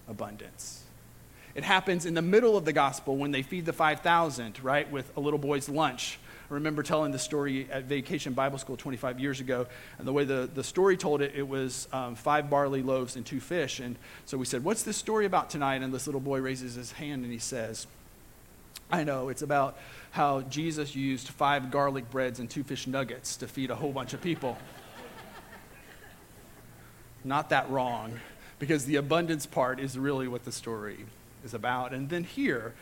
Abundance. 0.08 0.84
It 1.54 1.64
happens 1.64 2.06
in 2.06 2.14
the 2.14 2.22
middle 2.22 2.56
of 2.56 2.64
the 2.64 2.72
gospel 2.72 3.16
when 3.16 3.32
they 3.32 3.42
feed 3.42 3.66
the 3.66 3.72
5,000, 3.72 4.62
right, 4.62 4.88
with 4.90 5.10
a 5.16 5.20
little 5.20 5.38
boy's 5.38 5.68
lunch. 5.68 6.18
I 6.50 6.54
remember 6.54 6.82
telling 6.82 7.12
the 7.12 7.18
story 7.18 7.68
at 7.70 7.84
Vacation 7.84 8.32
Bible 8.32 8.56
School 8.56 8.76
25 8.76 9.20
years 9.20 9.40
ago, 9.40 9.66
and 9.98 10.08
the 10.08 10.12
way 10.12 10.24
the, 10.24 10.48
the 10.52 10.64
story 10.64 10.96
told 10.96 11.20
it, 11.20 11.32
it 11.34 11.46
was 11.46 11.88
um, 11.92 12.14
five 12.14 12.48
barley 12.48 12.82
loaves 12.82 13.16
and 13.16 13.26
two 13.26 13.38
fish. 13.38 13.80
And 13.80 13.96
so 14.24 14.38
we 14.38 14.46
said, 14.46 14.64
What's 14.64 14.82
this 14.82 14.96
story 14.96 15.26
about 15.26 15.50
tonight? 15.50 15.82
And 15.82 15.92
this 15.92 16.06
little 16.06 16.22
boy 16.22 16.40
raises 16.40 16.74
his 16.74 16.92
hand 16.92 17.22
and 17.22 17.32
he 17.32 17.38
says, 17.38 17.86
I 18.90 19.04
know, 19.04 19.28
it's 19.28 19.42
about 19.42 19.76
how 20.12 20.40
Jesus 20.42 20.96
used 20.96 21.28
five 21.28 21.70
garlic 21.70 22.10
breads 22.10 22.40
and 22.40 22.48
two 22.48 22.64
fish 22.64 22.86
nuggets 22.86 23.36
to 23.36 23.46
feed 23.46 23.70
a 23.70 23.74
whole 23.74 23.92
bunch 23.92 24.14
of 24.14 24.22
people. 24.22 24.56
Not 27.24 27.50
that 27.50 27.68
wrong, 27.68 28.18
because 28.58 28.86
the 28.86 28.96
abundance 28.96 29.44
part 29.44 29.80
is 29.80 29.98
really 29.98 30.28
what 30.28 30.46
the 30.46 30.52
story 30.52 31.04
is 31.44 31.52
about. 31.52 31.92
And 31.92 32.08
then 32.08 32.24
here, 32.24 32.72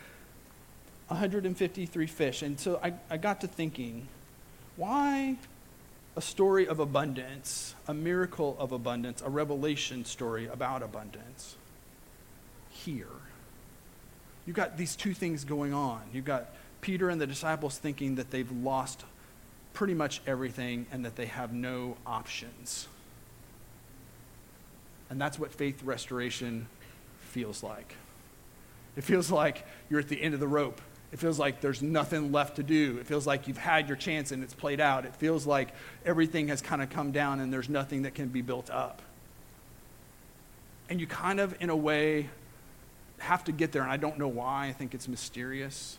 153 1.08 2.06
fish. 2.06 2.42
And 2.42 2.58
so 2.58 2.80
I, 2.82 2.94
I 3.08 3.16
got 3.16 3.40
to 3.42 3.46
thinking, 3.46 4.08
why 4.76 5.36
a 6.16 6.20
story 6.20 6.66
of 6.66 6.80
abundance, 6.80 7.74
a 7.86 7.94
miracle 7.94 8.56
of 8.58 8.72
abundance, 8.72 9.22
a 9.22 9.30
revelation 9.30 10.04
story 10.04 10.46
about 10.46 10.82
abundance 10.82 11.56
here? 12.70 13.06
You've 14.46 14.56
got 14.56 14.76
these 14.76 14.96
two 14.96 15.14
things 15.14 15.44
going 15.44 15.72
on. 15.72 16.02
You've 16.12 16.24
got 16.24 16.50
Peter 16.80 17.08
and 17.10 17.20
the 17.20 17.26
disciples 17.26 17.78
thinking 17.78 18.16
that 18.16 18.30
they've 18.30 18.50
lost 18.50 19.04
pretty 19.72 19.94
much 19.94 20.22
everything 20.26 20.86
and 20.90 21.04
that 21.04 21.16
they 21.16 21.26
have 21.26 21.52
no 21.52 21.96
options. 22.06 22.88
And 25.10 25.20
that's 25.20 25.38
what 25.38 25.52
faith 25.52 25.82
restoration 25.82 26.66
feels 27.20 27.62
like. 27.62 27.94
It 28.96 29.04
feels 29.04 29.30
like 29.30 29.64
you're 29.90 30.00
at 30.00 30.08
the 30.08 30.20
end 30.20 30.34
of 30.34 30.40
the 30.40 30.48
rope 30.48 30.80
it 31.12 31.18
feels 31.18 31.38
like 31.38 31.60
there's 31.60 31.82
nothing 31.82 32.32
left 32.32 32.56
to 32.56 32.62
do. 32.62 32.98
It 32.98 33.06
feels 33.06 33.26
like 33.26 33.46
you've 33.46 33.58
had 33.58 33.88
your 33.88 33.96
chance 33.96 34.32
and 34.32 34.42
it's 34.42 34.54
played 34.54 34.80
out. 34.80 35.04
It 35.04 35.14
feels 35.14 35.46
like 35.46 35.68
everything 36.04 36.48
has 36.48 36.60
kind 36.60 36.82
of 36.82 36.90
come 36.90 37.12
down 37.12 37.40
and 37.40 37.52
there's 37.52 37.68
nothing 37.68 38.02
that 38.02 38.14
can 38.14 38.28
be 38.28 38.42
built 38.42 38.70
up. 38.70 39.02
And 40.88 41.00
you 41.00 41.06
kind 41.06 41.40
of, 41.40 41.56
in 41.60 41.70
a 41.70 41.76
way, 41.76 42.28
have 43.18 43.44
to 43.44 43.52
get 43.52 43.72
there. 43.72 43.82
And 43.82 43.90
I 43.90 43.96
don't 43.96 44.18
know 44.18 44.28
why. 44.28 44.66
I 44.66 44.72
think 44.72 44.94
it's 44.94 45.08
mysterious 45.08 45.98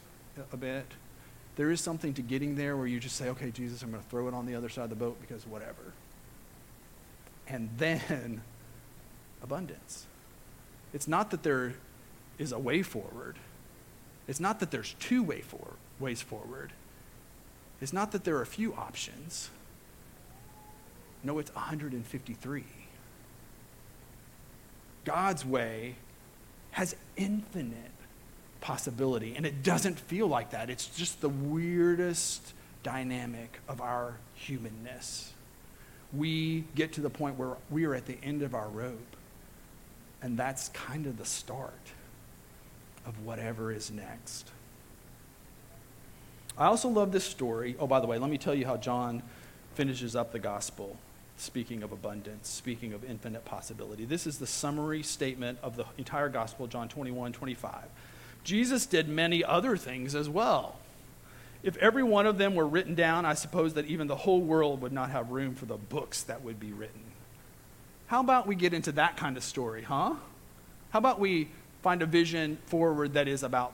a 0.51 0.57
bit. 0.57 0.85
there 1.55 1.71
is 1.71 1.81
something 1.81 2.13
to 2.13 2.21
getting 2.21 2.55
there 2.55 2.77
where 2.77 2.85
you 2.85 2.99
just 2.99 3.15
say, 3.15 3.29
okay, 3.29 3.49
Jesus, 3.49 3.81
I'm 3.81 3.89
going 3.89 4.03
to 4.03 4.09
throw 4.09 4.27
it 4.27 4.33
on 4.33 4.45
the 4.45 4.53
other 4.53 4.69
side 4.69 4.83
of 4.83 4.89
the 4.91 4.95
boat 4.95 5.17
because 5.19 5.47
whatever. 5.47 5.93
And 7.47 7.69
then 7.77 8.41
abundance. 9.41 10.05
It's 10.93 11.07
not 11.07 11.31
that 11.31 11.43
there 11.43 11.73
is 12.37 12.51
a 12.51 12.59
way 12.59 12.83
forward. 12.83 13.37
It's 14.27 14.39
not 14.39 14.59
that 14.59 14.71
there's 14.71 14.93
two 14.99 15.23
way 15.23 15.41
for, 15.41 15.73
ways 15.99 16.21
forward. 16.21 16.73
It's 17.81 17.93
not 17.93 18.11
that 18.11 18.23
there 18.23 18.35
are 18.37 18.41
a 18.41 18.47
few 18.47 18.73
options. 18.73 19.49
No, 21.23 21.39
it's 21.39 21.53
153. 21.53 22.63
God's 25.05 25.45
way 25.45 25.95
has 26.71 26.95
infinite 27.15 27.91
possibility, 28.59 29.35
and 29.35 29.45
it 29.45 29.63
doesn't 29.63 29.99
feel 29.99 30.27
like 30.27 30.51
that. 30.51 30.69
It's 30.69 30.87
just 30.87 31.21
the 31.21 31.29
weirdest 31.29 32.53
dynamic 32.83 33.59
of 33.67 33.81
our 33.81 34.15
humanness. 34.35 35.31
We 36.13 36.65
get 36.75 36.93
to 36.93 37.01
the 37.01 37.09
point 37.09 37.37
where 37.37 37.55
we 37.69 37.85
are 37.85 37.95
at 37.95 38.05
the 38.05 38.17
end 38.21 38.41
of 38.41 38.53
our 38.53 38.67
rope, 38.67 39.15
and 40.21 40.37
that's 40.37 40.69
kind 40.69 41.05
of 41.05 41.17
the 41.17 41.25
start 41.25 41.73
of 43.07 43.25
whatever 43.25 43.71
is 43.71 43.89
next. 43.89 44.51
I 46.57 46.65
also 46.65 46.89
love 46.89 47.11
this 47.11 47.23
story. 47.23 47.75
Oh, 47.79 47.87
by 47.87 47.99
the 47.99 48.07
way, 48.07 48.17
let 48.17 48.29
me 48.29 48.37
tell 48.37 48.53
you 48.53 48.65
how 48.65 48.77
John 48.77 49.23
finishes 49.75 50.15
up 50.15 50.31
the 50.31 50.39
gospel, 50.39 50.97
speaking 51.37 51.83
of 51.83 51.91
abundance, 51.91 52.49
speaking 52.49 52.93
of 52.93 53.03
infinite 53.03 53.45
possibility. 53.45 54.05
This 54.05 54.27
is 54.27 54.39
the 54.39 54.47
summary 54.47 55.03
statement 55.03 55.59
of 55.63 55.77
the 55.77 55.85
entire 55.97 56.29
gospel, 56.29 56.67
John 56.67 56.89
21, 56.89 57.31
25. 57.31 57.85
Jesus 58.43 58.85
did 58.85 59.07
many 59.07 59.43
other 59.43 59.77
things 59.77 60.15
as 60.15 60.27
well. 60.27 60.77
If 61.63 61.77
every 61.77 62.03
one 62.03 62.25
of 62.25 62.37
them 62.37 62.55
were 62.55 62.67
written 62.67 62.95
down, 62.95 63.25
I 63.25 63.33
suppose 63.33 63.73
that 63.75 63.85
even 63.85 64.07
the 64.07 64.15
whole 64.15 64.41
world 64.41 64.81
would 64.81 64.93
not 64.93 65.11
have 65.11 65.31
room 65.31 65.55
for 65.55 65.65
the 65.65 65.77
books 65.77 66.23
that 66.23 66.43
would 66.43 66.59
be 66.59 66.71
written. 66.71 67.01
How 68.07 68.21
about 68.21 68.47
we 68.47 68.55
get 68.55 68.73
into 68.73 68.91
that 68.93 69.17
kind 69.17 69.37
of 69.37 69.43
story, 69.43 69.83
huh? 69.83 70.15
How 70.91 70.99
about 70.99 71.19
we 71.19 71.49
find 71.88 72.02
a 72.02 72.06
vision 72.06 72.58
forward 72.65 73.13
that 73.13 73.30
is 73.30 73.43
about 73.43 73.73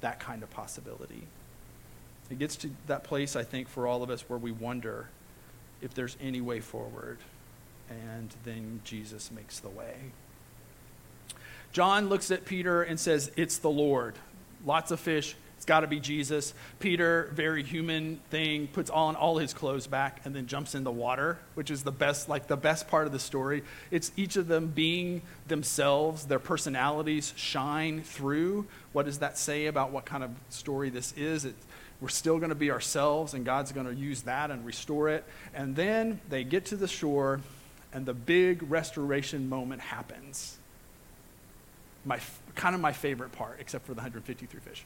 that 0.00 0.18
kind 0.18 0.42
of 0.42 0.50
possibility? 0.50 1.22
It 2.28 2.40
gets 2.40 2.56
to 2.56 2.70
that 2.88 3.04
place, 3.04 3.36
I 3.36 3.44
think, 3.44 3.68
for 3.68 3.86
all 3.86 4.02
of 4.02 4.10
us 4.10 4.28
where 4.28 4.36
we 4.36 4.50
wonder 4.50 5.06
if 5.80 5.94
there's 5.94 6.16
any 6.20 6.40
way 6.40 6.58
forward. 6.58 7.18
And 7.88 8.34
then 8.42 8.80
Jesus 8.82 9.30
makes 9.30 9.60
the 9.60 9.68
way. 9.68 9.94
John 11.70 12.08
looks 12.08 12.32
at 12.32 12.46
Peter 12.46 12.82
and 12.82 12.98
says, 12.98 13.30
It's 13.36 13.58
the 13.58 13.70
Lord. 13.70 14.16
Lots 14.66 14.90
of 14.90 14.98
fish. 14.98 15.36
It's 15.62 15.66
got 15.68 15.82
to 15.82 15.86
be 15.86 16.00
Jesus. 16.00 16.54
Peter, 16.80 17.30
very 17.34 17.62
human 17.62 18.16
thing, 18.30 18.66
puts 18.66 18.90
on 18.90 19.14
all 19.14 19.38
his 19.38 19.54
clothes 19.54 19.86
back 19.86 20.20
and 20.24 20.34
then 20.34 20.48
jumps 20.48 20.74
in 20.74 20.82
the 20.82 20.90
water, 20.90 21.38
which 21.54 21.70
is 21.70 21.84
the 21.84 21.92
best, 21.92 22.28
like 22.28 22.48
the 22.48 22.56
best 22.56 22.88
part 22.88 23.06
of 23.06 23.12
the 23.12 23.20
story. 23.20 23.62
It's 23.92 24.10
each 24.16 24.34
of 24.34 24.48
them 24.48 24.66
being 24.66 25.22
themselves, 25.46 26.24
their 26.24 26.40
personalities 26.40 27.32
shine 27.36 28.02
through. 28.02 28.66
What 28.92 29.06
does 29.06 29.18
that 29.18 29.38
say 29.38 29.66
about 29.66 29.92
what 29.92 30.04
kind 30.04 30.24
of 30.24 30.32
story 30.48 30.90
this 30.90 31.12
is? 31.16 31.44
It, 31.44 31.54
we're 32.00 32.08
still 32.08 32.38
going 32.38 32.48
to 32.48 32.56
be 32.56 32.72
ourselves, 32.72 33.32
and 33.32 33.44
God's 33.44 33.70
going 33.70 33.86
to 33.86 33.94
use 33.94 34.22
that 34.22 34.50
and 34.50 34.66
restore 34.66 35.10
it. 35.10 35.22
And 35.54 35.76
then 35.76 36.20
they 36.28 36.42
get 36.42 36.64
to 36.66 36.76
the 36.76 36.88
shore, 36.88 37.40
and 37.92 38.04
the 38.04 38.14
big 38.14 38.68
restoration 38.68 39.48
moment 39.48 39.80
happens. 39.80 40.58
My, 42.04 42.18
kind 42.56 42.74
of 42.74 42.80
my 42.80 42.92
favorite 42.92 43.30
part, 43.30 43.58
except 43.60 43.86
for 43.86 43.92
the 43.92 43.98
153 43.98 44.58
fish. 44.58 44.84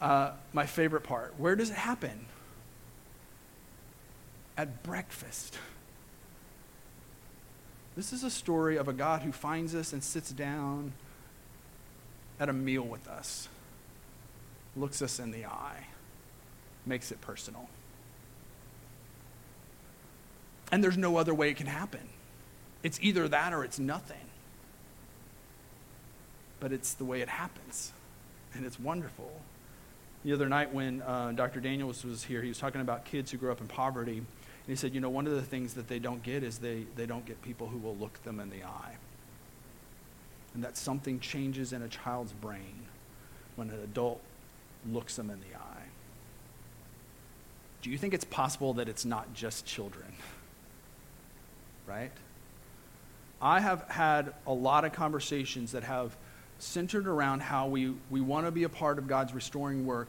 Uh, 0.00 0.32
my 0.52 0.66
favorite 0.66 1.02
part. 1.02 1.34
Where 1.38 1.56
does 1.56 1.70
it 1.70 1.76
happen? 1.76 2.26
At 4.56 4.82
breakfast. 4.82 5.58
This 7.96 8.12
is 8.12 8.22
a 8.22 8.30
story 8.30 8.76
of 8.76 8.88
a 8.88 8.92
God 8.92 9.22
who 9.22 9.32
finds 9.32 9.74
us 9.74 9.92
and 9.92 10.04
sits 10.04 10.30
down 10.30 10.92
at 12.38 12.48
a 12.48 12.52
meal 12.52 12.82
with 12.82 13.08
us, 13.08 13.48
looks 14.76 15.00
us 15.00 15.18
in 15.18 15.30
the 15.30 15.46
eye 15.46 15.86
makes 16.86 17.10
it 17.10 17.20
personal. 17.20 17.68
And 20.72 20.82
there's 20.82 20.96
no 20.96 21.16
other 21.16 21.34
way 21.34 21.50
it 21.50 21.56
can 21.56 21.66
happen. 21.66 22.08
It's 22.82 22.98
either 23.02 23.28
that 23.28 23.52
or 23.52 23.64
it's 23.64 23.78
nothing. 23.78 24.30
But 26.60 26.72
it's 26.72 26.94
the 26.94 27.04
way 27.04 27.20
it 27.20 27.28
happens. 27.28 27.92
And 28.54 28.64
it's 28.64 28.80
wonderful. 28.80 29.42
The 30.24 30.32
other 30.32 30.48
night 30.48 30.74
when 30.74 31.02
uh, 31.02 31.32
Dr. 31.32 31.60
Daniels 31.60 32.04
was 32.04 32.24
here, 32.24 32.42
he 32.42 32.48
was 32.48 32.58
talking 32.58 32.80
about 32.80 33.04
kids 33.04 33.30
who 33.30 33.38
grow 33.38 33.52
up 33.52 33.60
in 33.60 33.68
poverty. 33.68 34.18
And 34.18 34.26
he 34.66 34.74
said, 34.74 34.94
you 34.94 35.00
know, 35.00 35.10
one 35.10 35.26
of 35.26 35.34
the 35.34 35.42
things 35.42 35.74
that 35.74 35.86
they 35.86 35.98
don't 35.98 36.22
get 36.22 36.42
is 36.42 36.58
they, 36.58 36.84
they 36.96 37.06
don't 37.06 37.24
get 37.24 37.40
people 37.42 37.68
who 37.68 37.78
will 37.78 37.96
look 37.96 38.22
them 38.24 38.40
in 38.40 38.50
the 38.50 38.64
eye. 38.64 38.96
And 40.54 40.64
that 40.64 40.76
something 40.76 41.20
changes 41.20 41.72
in 41.72 41.82
a 41.82 41.88
child's 41.88 42.32
brain 42.32 42.86
when 43.54 43.70
an 43.70 43.80
adult 43.82 44.20
looks 44.90 45.16
them 45.16 45.30
in 45.30 45.40
the 45.40 45.56
eye 45.56 45.86
do 47.86 47.92
you 47.92 47.98
think 47.98 48.14
it's 48.14 48.24
possible 48.24 48.74
that 48.74 48.88
it's 48.88 49.04
not 49.04 49.32
just 49.32 49.64
children? 49.64 50.12
Right? 51.86 52.10
I 53.40 53.60
have 53.60 53.82
had 53.82 54.34
a 54.44 54.52
lot 54.52 54.84
of 54.84 54.92
conversations 54.92 55.70
that 55.70 55.84
have 55.84 56.16
centered 56.58 57.06
around 57.06 57.40
how 57.40 57.66
we, 57.66 57.94
we 58.10 58.20
want 58.20 58.46
to 58.46 58.50
be 58.50 58.64
a 58.64 58.68
part 58.68 58.98
of 58.98 59.06
God's 59.06 59.34
restoring 59.34 59.86
work, 59.86 60.08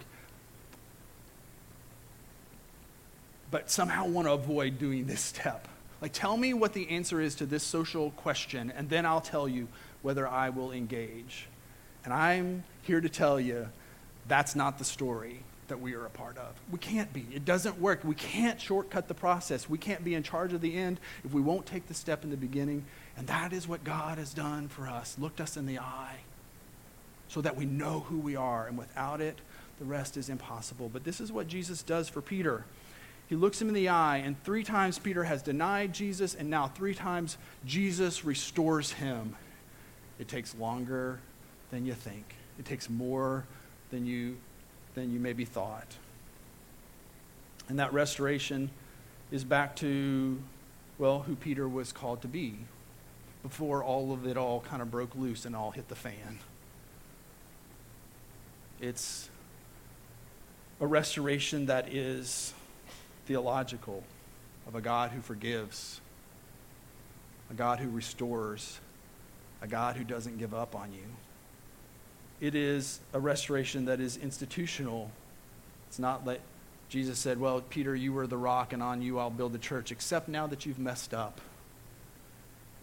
but 3.51 3.69
somehow 3.69 4.07
want 4.07 4.27
to 4.27 4.33
avoid 4.33 4.79
doing 4.79 5.05
this 5.05 5.21
step. 5.21 5.67
Like, 6.01 6.13
tell 6.13 6.37
me 6.37 6.53
what 6.53 6.73
the 6.73 6.89
answer 6.89 7.19
is 7.19 7.35
to 7.35 7.45
this 7.45 7.63
social 7.63 8.11
question, 8.11 8.71
and 8.75 8.89
then 8.89 9.05
I'll 9.05 9.21
tell 9.21 9.47
you 9.47 9.67
whether 10.01 10.27
I 10.27 10.49
will 10.49 10.71
engage. 10.71 11.47
And 12.05 12.13
I'm 12.13 12.63
here 12.83 13.01
to 13.01 13.09
tell 13.09 13.39
you 13.39 13.67
that's 14.27 14.55
not 14.55 14.77
the 14.77 14.85
story 14.85 15.39
that 15.69 15.81
we 15.81 15.95
are 15.95 16.05
a 16.05 16.09
part 16.09 16.37
of. 16.37 16.53
We 16.71 16.79
can't 16.79 17.11
be. 17.11 17.25
It 17.33 17.43
doesn't 17.43 17.81
work. 17.81 18.03
We 18.03 18.15
can't 18.15 18.61
shortcut 18.61 19.09
the 19.09 19.13
process. 19.13 19.67
We 19.67 19.77
can't 19.77 20.03
be 20.03 20.13
in 20.13 20.23
charge 20.23 20.53
of 20.53 20.61
the 20.61 20.77
end 20.77 20.99
if 21.25 21.33
we 21.33 21.41
won't 21.41 21.65
take 21.65 21.87
the 21.87 21.93
step 21.93 22.23
in 22.23 22.29
the 22.29 22.37
beginning. 22.37 22.85
And 23.17 23.27
that 23.27 23.51
is 23.51 23.67
what 23.67 23.83
God 23.83 24.17
has 24.17 24.33
done 24.33 24.69
for 24.69 24.87
us, 24.87 25.17
looked 25.19 25.41
us 25.41 25.57
in 25.57 25.65
the 25.65 25.79
eye 25.79 26.19
so 27.27 27.41
that 27.41 27.55
we 27.55 27.65
know 27.65 28.01
who 28.01 28.17
we 28.17 28.35
are. 28.35 28.67
And 28.67 28.77
without 28.77 29.21
it, 29.21 29.39
the 29.79 29.85
rest 29.85 30.17
is 30.17 30.29
impossible. 30.29 30.89
But 30.89 31.03
this 31.03 31.19
is 31.19 31.31
what 31.31 31.47
Jesus 31.47 31.83
does 31.83 32.09
for 32.09 32.21
Peter. 32.21 32.65
He 33.27 33.35
looks 33.35 33.61
him 33.61 33.67
in 33.67 33.73
the 33.73 33.89
eye, 33.89 34.17
and 34.17 34.41
three 34.43 34.63
times 34.63 34.97
Peter 34.97 35.25
has 35.25 35.41
denied 35.41 35.93
Jesus, 35.93 36.33
and 36.33 36.49
now 36.49 36.67
three 36.67 36.95
times 36.95 37.37
Jesus 37.65 38.23
restores 38.23 38.93
him. 38.93 39.35
It 40.17 40.29
takes 40.29 40.55
longer 40.55 41.19
than 41.69 41.85
you 41.85 41.93
think, 41.93 42.35
it 42.57 42.65
takes 42.65 42.89
more 42.89 43.43
than 43.91 44.05
you 44.05 44.37
than 44.95 45.11
you 45.11 45.19
maybe 45.19 45.45
thought. 45.45 45.95
And 47.69 47.77
that 47.79 47.93
restoration 47.93 48.71
is 49.29 49.43
back 49.43 49.75
to, 49.77 50.41
well, 50.97 51.19
who 51.19 51.35
Peter 51.35 51.67
was 51.67 51.91
called 51.91 52.21
to 52.23 52.27
be 52.27 52.55
before 53.43 53.83
all 53.83 54.11
of 54.11 54.25
it 54.25 54.37
all 54.37 54.61
kind 54.61 54.81
of 54.81 54.89
broke 54.89 55.15
loose 55.15 55.45
and 55.45 55.55
all 55.55 55.71
hit 55.71 55.87
the 55.87 55.95
fan. 55.95 56.39
It's 58.79 59.29
a 60.79 60.87
restoration 60.87 61.65
that 61.67 61.93
is 61.93 62.53
theological 63.25 64.03
of 64.67 64.75
a 64.75 64.81
God 64.81 65.11
who 65.11 65.21
forgives, 65.21 66.01
a 67.49 67.53
God 67.53 67.79
who 67.79 67.89
restores, 67.89 68.79
a 69.61 69.67
God 69.67 69.95
who 69.95 70.03
doesn't 70.03 70.37
give 70.37 70.53
up 70.53 70.75
on 70.75 70.93
you 70.93 71.07
it 72.39 72.55
is 72.55 72.99
a 73.13 73.19
restoration 73.19 73.85
that 73.85 73.99
is 73.99 74.17
institutional. 74.17 75.11
It's 75.87 75.99
not 75.99 76.25
like 76.25 76.41
Jesus 76.89 77.17
said, 77.19 77.39
Well, 77.39 77.61
Peter, 77.61 77.95
you 77.95 78.13
were 78.13 78.27
the 78.27 78.37
rock, 78.37 78.73
and 78.73 78.83
on 78.83 79.01
you 79.01 79.19
I'll 79.19 79.29
build 79.29 79.53
the 79.53 79.59
church, 79.59 79.91
except 79.91 80.27
now 80.27 80.47
that 80.47 80.65
you've 80.65 80.79
messed 80.79 81.13
up. 81.13 81.41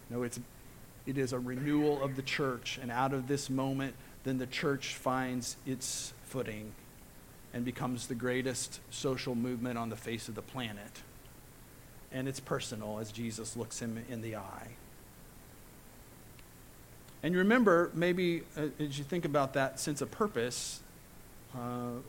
No, 0.09 0.23
it's, 0.23 0.39
it 1.05 1.17
is 1.17 1.33
a 1.33 1.39
renewal 1.39 2.03
of 2.03 2.15
the 2.15 2.21
church, 2.21 2.79
and 2.81 2.91
out 2.91 3.13
of 3.13 3.27
this 3.27 3.49
moment, 3.49 3.95
then 4.25 4.39
the 4.39 4.47
church 4.47 4.95
finds 4.95 5.55
its 5.65 6.13
footing 6.25 6.73
and 7.53 7.63
becomes 7.63 8.07
the 8.07 8.15
greatest 8.15 8.81
social 8.89 9.35
movement 9.35 9.77
on 9.77 9.89
the 9.89 9.95
face 9.95 10.27
of 10.27 10.35
the 10.35 10.41
planet. 10.41 11.03
And 12.11 12.27
it's 12.27 12.41
personal 12.41 12.99
as 12.99 13.11
Jesus 13.11 13.55
looks 13.55 13.79
him 13.79 14.03
in 14.09 14.21
the 14.21 14.35
eye. 14.35 14.71
And 17.23 17.33
you 17.33 17.39
remember, 17.39 17.91
maybe 17.93 18.43
uh, 18.57 18.67
as 18.79 18.97
you 18.97 19.05
think 19.05 19.25
about 19.25 19.53
that 19.53 19.79
sense 19.79 20.01
of 20.01 20.11
purpose, 20.11 20.81
uh, 21.55 21.99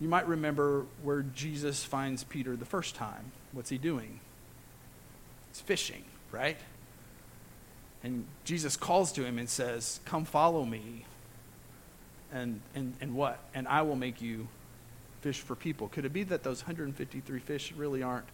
you 0.00 0.08
might 0.08 0.26
remember 0.26 0.84
where 1.02 1.22
Jesus 1.22 1.84
finds 1.84 2.24
Peter 2.24 2.56
the 2.56 2.64
first 2.64 2.94
time. 2.94 3.32
What's 3.52 3.70
he 3.70 3.78
doing? 3.78 4.20
He's 5.50 5.60
fishing, 5.60 6.04
right? 6.30 6.58
And 8.02 8.26
Jesus 8.44 8.76
calls 8.76 9.12
to 9.12 9.24
him 9.24 9.38
and 9.38 9.48
says, 9.48 10.00
Come 10.04 10.24
follow 10.24 10.64
me. 10.64 11.06
And, 12.32 12.60
and, 12.74 12.94
and 13.00 13.14
what? 13.14 13.38
And 13.54 13.68
I 13.68 13.82
will 13.82 13.96
make 13.96 14.22
you 14.22 14.48
fish 15.22 15.40
for 15.40 15.54
people? 15.54 15.88
Could 15.88 16.04
it 16.04 16.12
be 16.12 16.24
that 16.24 16.42
those 16.42 16.62
153 16.62 17.40
fish 17.40 17.72
really 17.76 18.02
aren't 18.02 18.26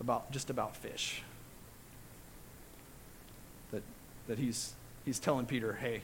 about 0.00 0.30
just 0.30 0.48
about 0.48 0.76
fish? 0.76 1.22
That, 3.72 3.82
that 4.28 4.38
he's, 4.38 4.74
he's 5.04 5.18
telling 5.18 5.46
Peter, 5.46 5.74
hey, 5.74 6.02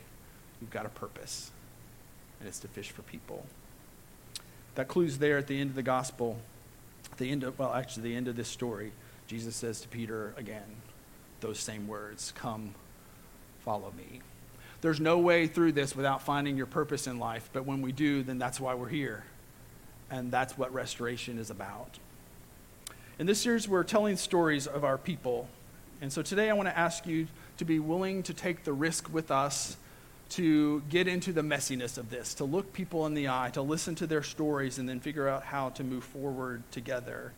you've 0.61 0.71
got 0.71 0.85
a 0.85 0.91
purpose, 0.91 1.51
and 2.39 2.49
it's 2.49 2.59
to 2.61 2.69
fish 2.69 2.91
for 2.91 3.03
people. 3.03 3.47
That 4.75 4.89
clue's 4.89 5.19
there 5.19 5.39
at 5.39 5.47
the 5.47 5.61
end 5.61 5.71
of 5.71 5.77
the 5.77 5.83
gospel. 5.83 6.39
The 7.17 7.31
end 7.31 7.45
of, 7.45 7.59
well, 7.59 7.73
actually, 7.73 8.05
the 8.05 8.17
end 8.17 8.29
of 8.29 8.37
this 8.37 8.49
story, 8.49 8.93
Jesus 9.27 9.55
says 9.55 9.81
to 9.83 9.89
Peter 9.89 10.35
again 10.37 10.77
those 11.41 11.59
same 11.59 11.87
words 11.87 12.33
Come, 12.37 12.75
follow 13.65 13.93
me. 13.97 14.21
There's 14.81 15.01
no 15.01 15.19
way 15.19 15.47
through 15.47 15.73
this 15.73 15.95
without 15.95 16.23
finding 16.23 16.57
your 16.57 16.67
purpose 16.67 17.07
in 17.07 17.19
life, 17.19 17.51
but 17.53 17.67
when 17.67 17.83
we 17.83 17.93
do, 17.93 18.23
then 18.23 18.39
that's 18.39 18.59
why 18.59 18.75
we're 18.75 18.89
here. 18.89 19.25
And 20.11 20.31
that's 20.31 20.57
what 20.57 20.73
restoration 20.73 21.39
is 21.39 21.51
about. 21.51 21.99
In 23.19 23.27
this 23.27 23.41
series, 23.41 23.69
we're 23.69 23.85
telling 23.85 24.17
stories 24.17 24.67
of 24.67 24.83
our 24.85 24.97
people. 24.97 25.49
And 26.01 26.11
so 26.11 26.23
today 26.23 26.49
I 26.49 26.55
want 26.55 26.69
to 26.69 26.77
ask 26.77 27.07
you 27.07 27.27
to 27.59 27.65
be 27.67 27.79
willing 27.79 28.23
to 28.23 28.33
take 28.33 28.65
the 28.65 28.73
risk 28.73 29.13
with 29.13 29.31
us 29.31 29.77
to 30.31 30.81
get 30.89 31.09
into 31.09 31.33
the 31.33 31.43
messiness 31.43 31.99
of 31.99 32.09
this, 32.09 32.35
to 32.35 32.45
look 32.45 32.73
people 32.73 33.05
in 33.05 33.15
the 33.15 33.29
eye, 33.29 33.51
to 33.53 33.63
listen 33.63 33.95
to 33.97 34.07
their 34.07 34.23
stories, 34.23 34.79
and 34.79 34.89
then 34.89 35.01
figure 35.01 35.29
out 35.29 35.43
how 35.43 35.71
to 35.71 35.85
move 35.85 36.05
forward 36.05 36.63
together. 36.71 37.33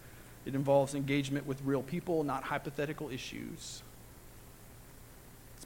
It 0.45 0.55
involves 0.55 0.95
engagement 0.95 1.47
with 1.47 1.61
real 1.65 1.83
people, 1.83 2.23
not 2.23 2.45
hypothetical 2.45 3.09
issues. 3.11 3.83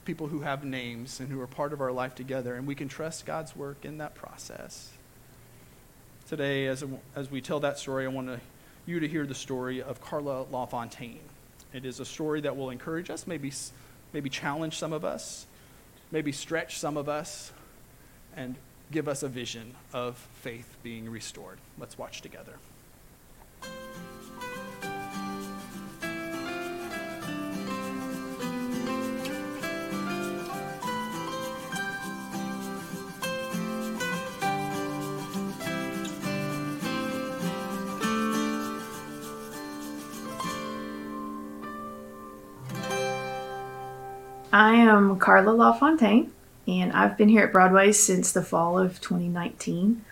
People 0.07 0.27
who 0.27 0.39
have 0.39 0.63
names 0.63 1.19
and 1.19 1.29
who 1.29 1.41
are 1.41 1.47
part 1.47 1.73
of 1.73 1.81
our 1.81 1.91
life 1.91 2.15
together, 2.15 2.55
and 2.55 2.65
we 2.65 2.75
can 2.75 2.87
trust 2.87 3.25
God's 3.25 3.53
work 3.57 3.83
in 3.83 3.97
that 3.97 4.15
process. 4.15 4.89
Today, 6.29 6.67
as, 6.67 6.81
as 7.13 7.29
we 7.29 7.41
tell 7.41 7.59
that 7.59 7.77
story, 7.77 8.05
I 8.05 8.07
want 8.07 8.27
to, 8.27 8.39
you 8.85 9.01
to 9.01 9.07
hear 9.09 9.25
the 9.25 9.35
story 9.35 9.81
of 9.81 9.99
Carla 9.99 10.45
LaFontaine. 10.49 11.19
It 11.73 11.83
is 11.83 11.99
a 11.99 12.05
story 12.05 12.39
that 12.39 12.55
will 12.55 12.69
encourage 12.69 13.09
us, 13.09 13.27
maybe, 13.27 13.51
maybe 14.13 14.29
challenge 14.29 14.77
some 14.77 14.93
of 14.93 15.03
us, 15.03 15.45
maybe 16.09 16.31
stretch 16.31 16.77
some 16.77 16.95
of 16.95 17.09
us 17.09 17.51
and 18.33 18.55
give 18.93 19.09
us 19.09 19.23
a 19.23 19.27
vision 19.27 19.75
of 19.91 20.15
faith 20.39 20.77
being 20.83 21.09
restored. 21.09 21.57
Let's 21.77 21.97
watch 21.97 22.21
together. 22.21 22.53
I 44.51 44.75
am 44.75 45.19
Carla 45.19 45.51
LaFontaine, 45.51 46.31
and 46.67 46.93
I've 46.93 47.17
been 47.17 47.27
here 47.27 47.43
at 47.43 47.51
Broadway 47.51 47.91
since 47.91 48.31
the 48.31 48.41
fall 48.41 48.79
of 48.79 49.01
2019, 49.01 50.05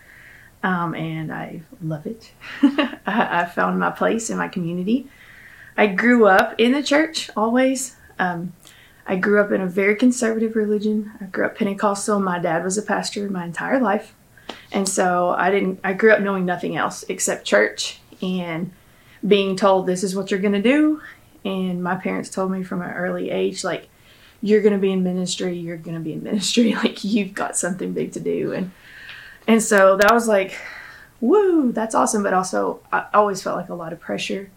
um, 0.62 0.94
and 0.94 1.32
I 1.32 1.62
love 1.82 2.06
it. 2.06 2.32
I, 3.06 3.46
found 3.46 3.78
my 3.78 3.90
place 3.90 4.28
in 4.28 4.36
my 4.36 4.48
community. 4.48 5.08
I 5.76 5.86
grew 5.86 6.26
up 6.26 6.54
in 6.58 6.72
the 6.72 6.82
church 6.82 7.30
always. 7.34 7.96
Um, 8.18 8.52
I 9.06 9.16
grew 9.16 9.40
up 9.40 9.52
in 9.52 9.62
a 9.62 9.66
very 9.66 9.96
conservative 9.96 10.54
religion. 10.54 11.12
I 11.18 11.24
grew 11.24 11.46
up 11.46 11.56
Pentecostal. 11.56 12.20
My 12.20 12.38
dad 12.38 12.62
was 12.62 12.76
a 12.76 12.82
pastor 12.82 13.30
my 13.30 13.44
entire 13.44 13.80
life, 13.80 14.14
and 14.70 14.86
so 14.86 15.30
I 15.30 15.50
didn't. 15.50 15.80
I 15.82 15.94
grew 15.94 16.12
up 16.12 16.20
knowing 16.20 16.44
nothing 16.44 16.76
else 16.76 17.04
except 17.08 17.46
church 17.46 18.00
and 18.20 18.70
being 19.26 19.56
told 19.56 19.86
this 19.86 20.04
is 20.04 20.14
what 20.14 20.30
you're 20.30 20.40
going 20.40 20.52
to 20.52 20.62
do. 20.62 21.00
And 21.42 21.82
my 21.82 21.94
parents 21.94 22.28
told 22.28 22.50
me 22.50 22.62
from 22.62 22.82
an 22.82 22.90
early 22.90 23.30
age, 23.30 23.64
like 23.64 23.88
you're 24.42 24.60
going 24.60 24.72
to 24.72 24.78
be 24.78 24.92
in 24.92 25.02
ministry 25.02 25.56
you're 25.56 25.76
going 25.76 25.96
to 25.96 26.02
be 26.02 26.12
in 26.12 26.22
ministry. 26.22 26.74
Like 26.84 27.04
you've 27.04 27.34
got 27.34 27.56
something 27.56 27.92
big 27.92 28.12
to 28.12 28.20
do. 28.20 28.52
And 28.52 28.72
and 29.46 29.62
so 29.62 29.96
that 29.96 30.12
was 30.12 30.28
like 30.28 30.58
woo 31.20 31.72
that's 31.72 31.94
awesome. 31.94 32.22
But 32.22 32.34
also 32.34 32.80
i 32.92 33.06
always 33.14 33.42
felt 33.42 33.56
like 33.56 33.68
a 33.68 33.74
lot 33.74 33.92
of 33.92 34.00
pressure 34.00 34.50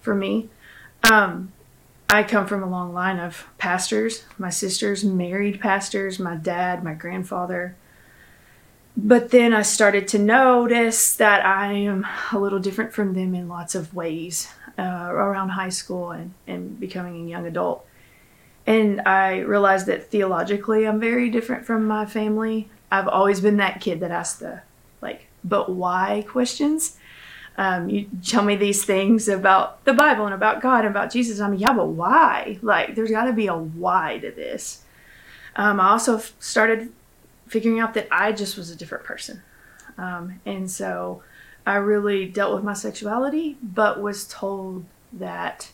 for 0.00 0.14
me. 0.14 0.48
Um 1.10 1.52
i 2.10 2.22
come 2.22 2.46
from 2.46 2.62
a 2.62 2.68
long 2.68 2.92
line 2.92 3.18
of 3.18 3.46
pastors. 3.58 4.24
My 4.38 4.50
sisters 4.50 5.04
married 5.04 5.60
pastors 5.60 6.18
my 6.18 6.36
dad 6.36 6.84
my 6.84 6.94
grandfather. 6.94 7.76
But 8.94 9.30
then 9.30 9.54
i 9.54 9.62
started 9.62 10.06
to 10.08 10.18
notice 10.18 11.16
that 11.16 11.46
i 11.46 11.72
am 11.72 12.06
a 12.30 12.38
little 12.38 12.58
different 12.58 12.92
from 12.92 13.14
them 13.14 13.34
in 13.34 13.48
lots 13.48 13.74
of 13.74 13.94
ways 13.94 14.48
uh, 14.78 15.06
around 15.08 15.50
high 15.50 15.68
school 15.68 16.10
and, 16.10 16.34
and 16.46 16.78
becoming 16.78 17.24
a 17.24 17.28
young 17.28 17.46
adult 17.46 17.86
and 18.66 19.00
I 19.02 19.40
realized 19.40 19.86
that 19.86 20.10
theologically 20.10 20.86
I'm 20.86 21.00
very 21.00 21.30
different 21.30 21.64
from 21.64 21.86
my 21.86 22.06
family. 22.06 22.68
I've 22.90 23.08
always 23.08 23.40
been 23.40 23.56
that 23.56 23.80
kid 23.80 24.00
that 24.00 24.10
asks 24.10 24.38
the 24.38 24.62
like, 25.00 25.26
but 25.42 25.70
why 25.70 26.24
questions. 26.28 26.98
Um, 27.58 27.90
you 27.90 28.08
tell 28.24 28.42
me 28.42 28.56
these 28.56 28.84
things 28.84 29.28
about 29.28 29.84
the 29.84 29.92
Bible 29.92 30.24
and 30.24 30.34
about 30.34 30.62
God 30.62 30.84
and 30.84 30.88
about 30.88 31.12
Jesus. 31.12 31.38
I'm 31.38 31.54
yeah, 31.54 31.72
but 31.74 31.88
why? 31.88 32.58
Like, 32.62 32.94
there's 32.94 33.10
got 33.10 33.24
to 33.24 33.32
be 33.32 33.46
a 33.46 33.54
why 33.54 34.18
to 34.18 34.30
this. 34.30 34.84
Um, 35.56 35.78
I 35.78 35.90
also 35.90 36.16
f- 36.16 36.32
started 36.38 36.92
figuring 37.46 37.78
out 37.78 37.92
that 37.94 38.08
I 38.10 38.32
just 38.32 38.56
was 38.56 38.70
a 38.70 38.76
different 38.76 39.04
person. 39.04 39.42
Um, 39.98 40.40
and 40.46 40.70
so 40.70 41.22
I 41.66 41.74
really 41.74 42.26
dealt 42.26 42.54
with 42.54 42.64
my 42.64 42.72
sexuality, 42.72 43.58
but 43.62 44.00
was 44.00 44.26
told 44.26 44.86
that, 45.12 45.70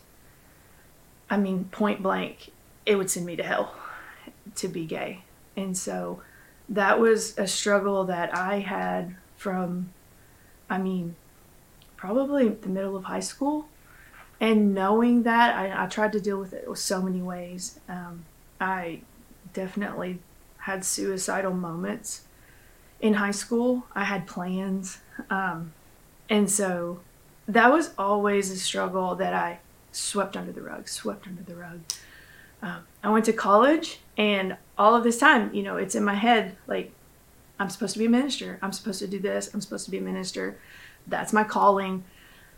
I 1.29 1.37
mean, 1.37 1.65
point 1.65 2.03
blank, 2.03 2.51
it 2.89 2.97
would 2.97 3.09
send 3.09 3.23
me 3.23 3.35
to 3.35 3.43
hell 3.43 3.71
to 4.55 4.67
be 4.67 4.83
gay. 4.83 5.21
And 5.55 5.77
so 5.77 6.23
that 6.67 6.99
was 6.99 7.37
a 7.37 7.45
struggle 7.45 8.03
that 8.05 8.35
I 8.35 8.59
had 8.59 9.15
from, 9.37 9.93
I 10.71 10.79
mean, 10.79 11.15
probably 11.97 12.49
the 12.49 12.67
middle 12.67 12.97
of 12.97 13.03
high 13.03 13.19
school. 13.19 13.67
And 14.41 14.73
knowing 14.73 15.21
that, 15.23 15.55
I, 15.55 15.83
I 15.83 15.87
tried 15.87 16.13
to 16.13 16.19
deal 16.19 16.39
with 16.39 16.51
it 16.51 16.67
with 16.67 16.79
so 16.79 16.99
many 16.99 17.21
ways. 17.21 17.79
Um, 17.87 18.25
I 18.59 19.01
definitely 19.53 20.17
had 20.57 20.83
suicidal 20.83 21.53
moments 21.53 22.23
in 22.99 23.15
high 23.15 23.37
school. 23.43 23.85
I 23.93 24.05
had 24.05 24.25
plans. 24.25 24.97
Um, 25.29 25.73
and 26.27 26.49
so 26.49 27.01
that 27.47 27.71
was 27.71 27.91
always 27.99 28.49
a 28.49 28.57
struggle 28.57 29.13
that 29.15 29.35
I 29.35 29.59
swept 29.91 30.35
under 30.35 30.51
the 30.51 30.63
rug, 30.63 30.87
swept 30.87 31.27
under 31.27 31.43
the 31.43 31.55
rug 31.55 31.81
um, 32.61 32.85
I 33.03 33.09
went 33.09 33.25
to 33.25 33.33
college, 33.33 33.99
and 34.17 34.57
all 34.77 34.95
of 34.95 35.03
this 35.03 35.17
time, 35.17 35.53
you 35.53 35.63
know, 35.63 35.77
it's 35.77 35.95
in 35.95 36.03
my 36.03 36.15
head 36.15 36.57
like, 36.67 36.91
I'm 37.59 37.69
supposed 37.69 37.93
to 37.93 37.99
be 37.99 38.05
a 38.05 38.09
minister. 38.09 38.57
I'm 38.61 38.71
supposed 38.71 38.99
to 38.99 39.07
do 39.07 39.19
this. 39.19 39.53
I'm 39.53 39.61
supposed 39.61 39.85
to 39.85 39.91
be 39.91 39.97
a 39.97 40.01
minister. 40.01 40.57
That's 41.07 41.33
my 41.33 41.43
calling. 41.43 42.05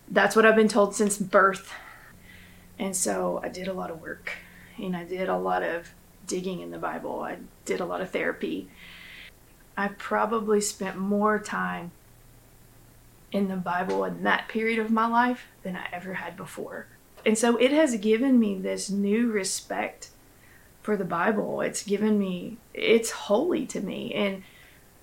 That's 0.08 0.36
what 0.36 0.46
I've 0.46 0.56
been 0.56 0.68
told 0.68 0.94
since 0.94 1.18
birth. 1.18 1.74
And 2.78 2.96
so 2.96 3.40
I 3.44 3.50
did 3.50 3.68
a 3.68 3.74
lot 3.74 3.90
of 3.90 4.02
work 4.02 4.34
and 4.78 4.96
I 4.96 5.04
did 5.04 5.30
a 5.30 5.38
lot 5.38 5.64
of 5.64 5.90
digging 6.28 6.62
in 6.62 6.72
the 6.72 6.78
Bible. 6.78 7.22
I 7.22 7.38
did 7.66 7.80
a 7.80 7.86
lot 7.86 8.02
of 8.02 8.12
therapy. 8.12 8.70
I 9.78 9.90
probably 9.90 10.62
spent 10.62 10.98
more 10.98 11.40
time 11.40 11.92
in 13.32 13.48
the 13.48 13.56
Bible 13.56 14.04
in 14.04 14.24
that 14.24 14.48
period 14.48 14.80
of 14.80 14.92
my 14.92 15.08
life 15.08 15.48
than 15.64 15.76
I 15.76 15.88
ever 15.92 16.16
had 16.16 16.36
before. 16.36 16.88
And 17.26 17.38
so 17.38 17.58
it 17.58 17.72
has 17.72 17.96
given 17.98 18.40
me 18.40 18.58
this 18.58 18.90
new 18.90 19.32
respect 19.32 20.10
for 20.82 20.98
the 20.98 21.06
Bible. 21.06 21.62
It's 21.62 21.84
given 21.84 22.18
me, 22.18 22.58
it's 22.74 23.12
holy 23.12 23.66
to 23.68 23.82
me 23.82 24.14
and 24.14 24.44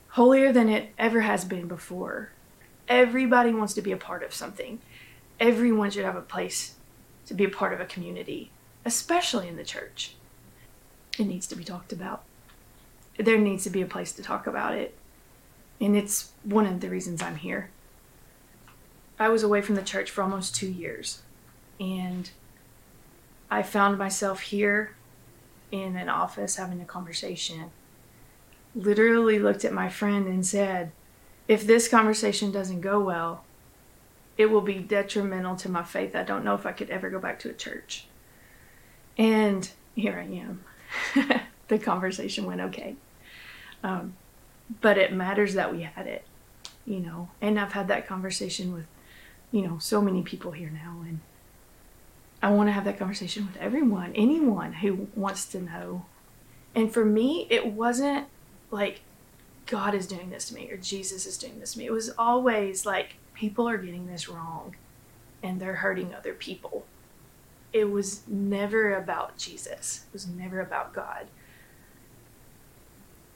holier 0.09 0.53
than 0.53 0.69
it 0.69 0.93
ever 0.99 1.21
has 1.21 1.45
been 1.45 1.69
before. 1.69 2.31
Everybody 2.89 3.53
wants 3.53 3.75
to 3.75 3.83
be 3.83 3.93
a 3.93 3.97
part 3.97 4.23
of 4.23 4.35
something. 4.35 4.81
Everyone 5.39 5.91
should 5.91 6.05
have 6.05 6.17
a 6.17 6.23
place 6.23 6.75
to 7.27 7.35
be 7.35 7.45
a 7.45 7.51
part 7.51 7.73
of 7.73 7.81
a 7.81 7.85
community, 7.85 8.51
especially 8.85 9.47
in 9.47 9.57
the 9.57 9.65
church. 9.65 10.17
It 11.19 11.27
needs 11.27 11.47
to 11.49 11.57
be 11.57 11.65
talked 11.65 11.93
about. 11.93 12.25
There 13.17 13.39
needs 13.39 13.65
to 13.65 13.71
be 13.71 13.83
a 13.83 13.87
place 13.87 14.13
to 14.13 14.23
talk 14.23 14.47
about 14.47 14.75
it. 14.75 14.97
And 15.81 15.97
it's 15.97 16.33
one 16.43 16.67
of 16.67 16.81
the 16.81 16.91
reasons 16.91 17.23
I'm 17.23 17.37
here. 17.37 17.71
I 19.21 19.29
was 19.29 19.43
away 19.43 19.61
from 19.61 19.75
the 19.75 19.83
church 19.83 20.11
for 20.11 20.23
almost 20.23 20.57
two 20.57 20.71
years 20.71 21.23
and 21.81 22.31
I 23.51 23.63
found 23.63 23.99
myself 23.99 24.41
here 24.41 24.95
in 25.71 25.97
an 25.97 26.09
office 26.09 26.57
having 26.57 26.81
a 26.81 26.85
conversation. 26.85 27.71
Literally 28.75 29.39
looked 29.39 29.65
at 29.65 29.73
my 29.73 29.89
friend 29.89 30.27
and 30.27 30.45
said, 30.45 30.93
If 31.47 31.67
this 31.67 31.89
conversation 31.89 32.53
doesn't 32.53 32.81
go 32.81 33.01
well, 33.01 33.45
it 34.37 34.47
will 34.47 34.61
be 34.61 34.75
detrimental 34.75 35.57
to 35.57 35.69
my 35.69 35.83
faith. 35.83 36.15
I 36.15 36.23
don't 36.23 36.45
know 36.45 36.55
if 36.55 36.67
I 36.67 36.73
could 36.73 36.91
ever 36.91 37.11
go 37.11 37.19
back 37.19 37.39
to 37.41 37.51
a 37.51 37.55
church. 37.55 38.07
And 39.17 39.69
here 39.95 40.19
I 40.19 40.35
am. 40.35 41.43
the 41.69 41.79
conversation 41.79 42.45
went 42.45 42.61
okay. 42.61 42.97
Um, 43.83 44.15
but 44.81 44.99
it 44.99 45.13
matters 45.13 45.55
that 45.55 45.73
we 45.73 45.83
had 45.83 46.07
it 46.07 46.25
you 46.89 47.01
know. 47.01 47.29
And 47.41 47.61
I've 47.61 47.73
had 47.73 47.89
that 47.89 48.09
conversation 48.09 48.73
with, 48.73 48.87
you 49.53 49.63
know, 49.63 49.79
so 49.79 50.01
many 50.01 50.23
people 50.23 50.53
here 50.53 50.71
now. 50.71 51.03
And 51.07 51.21
I 52.41 52.51
want 52.51 52.69
to 52.69 52.73
have 52.73 52.85
that 52.85 52.99
conversation 52.99 53.47
with 53.47 53.57
everyone, 53.57 54.13
anyone 54.15 54.75
who 54.75 55.09
wants 55.15 55.47
to 55.47 55.61
know. 55.61 56.07
And 56.75 56.93
for 56.93 57.05
me, 57.05 57.47
it 57.51 57.67
wasn't 57.67 58.29
like 58.71 59.01
God 59.67 59.95
is 59.95 60.07
doing 60.07 60.31
this 60.31 60.49
to 60.49 60.55
me 60.55 60.71
or 60.71 60.77
Jesus 60.77 61.27
is 61.27 61.37
doing 61.37 61.59
this 61.59 61.73
to 61.73 61.79
me. 61.79 61.87
It 61.87 61.93
was 61.93 62.11
always 62.17 62.87
like 62.87 63.17
people 63.35 63.69
are 63.69 63.79
getting 63.79 64.07
this 64.07 64.29
wrong 64.29 64.77
and 65.43 65.61
they're 65.61 65.77
hurting 65.77 66.15
other 66.15 66.33
people. 66.33 66.87
It 67.73 67.91
was 67.91 68.23
never 68.27 68.95
about 68.95 69.37
Jesus. 69.37 70.05
It 70.09 70.13
was 70.13 70.27
never 70.27 70.61
about 70.61 70.95
God. 70.95 71.27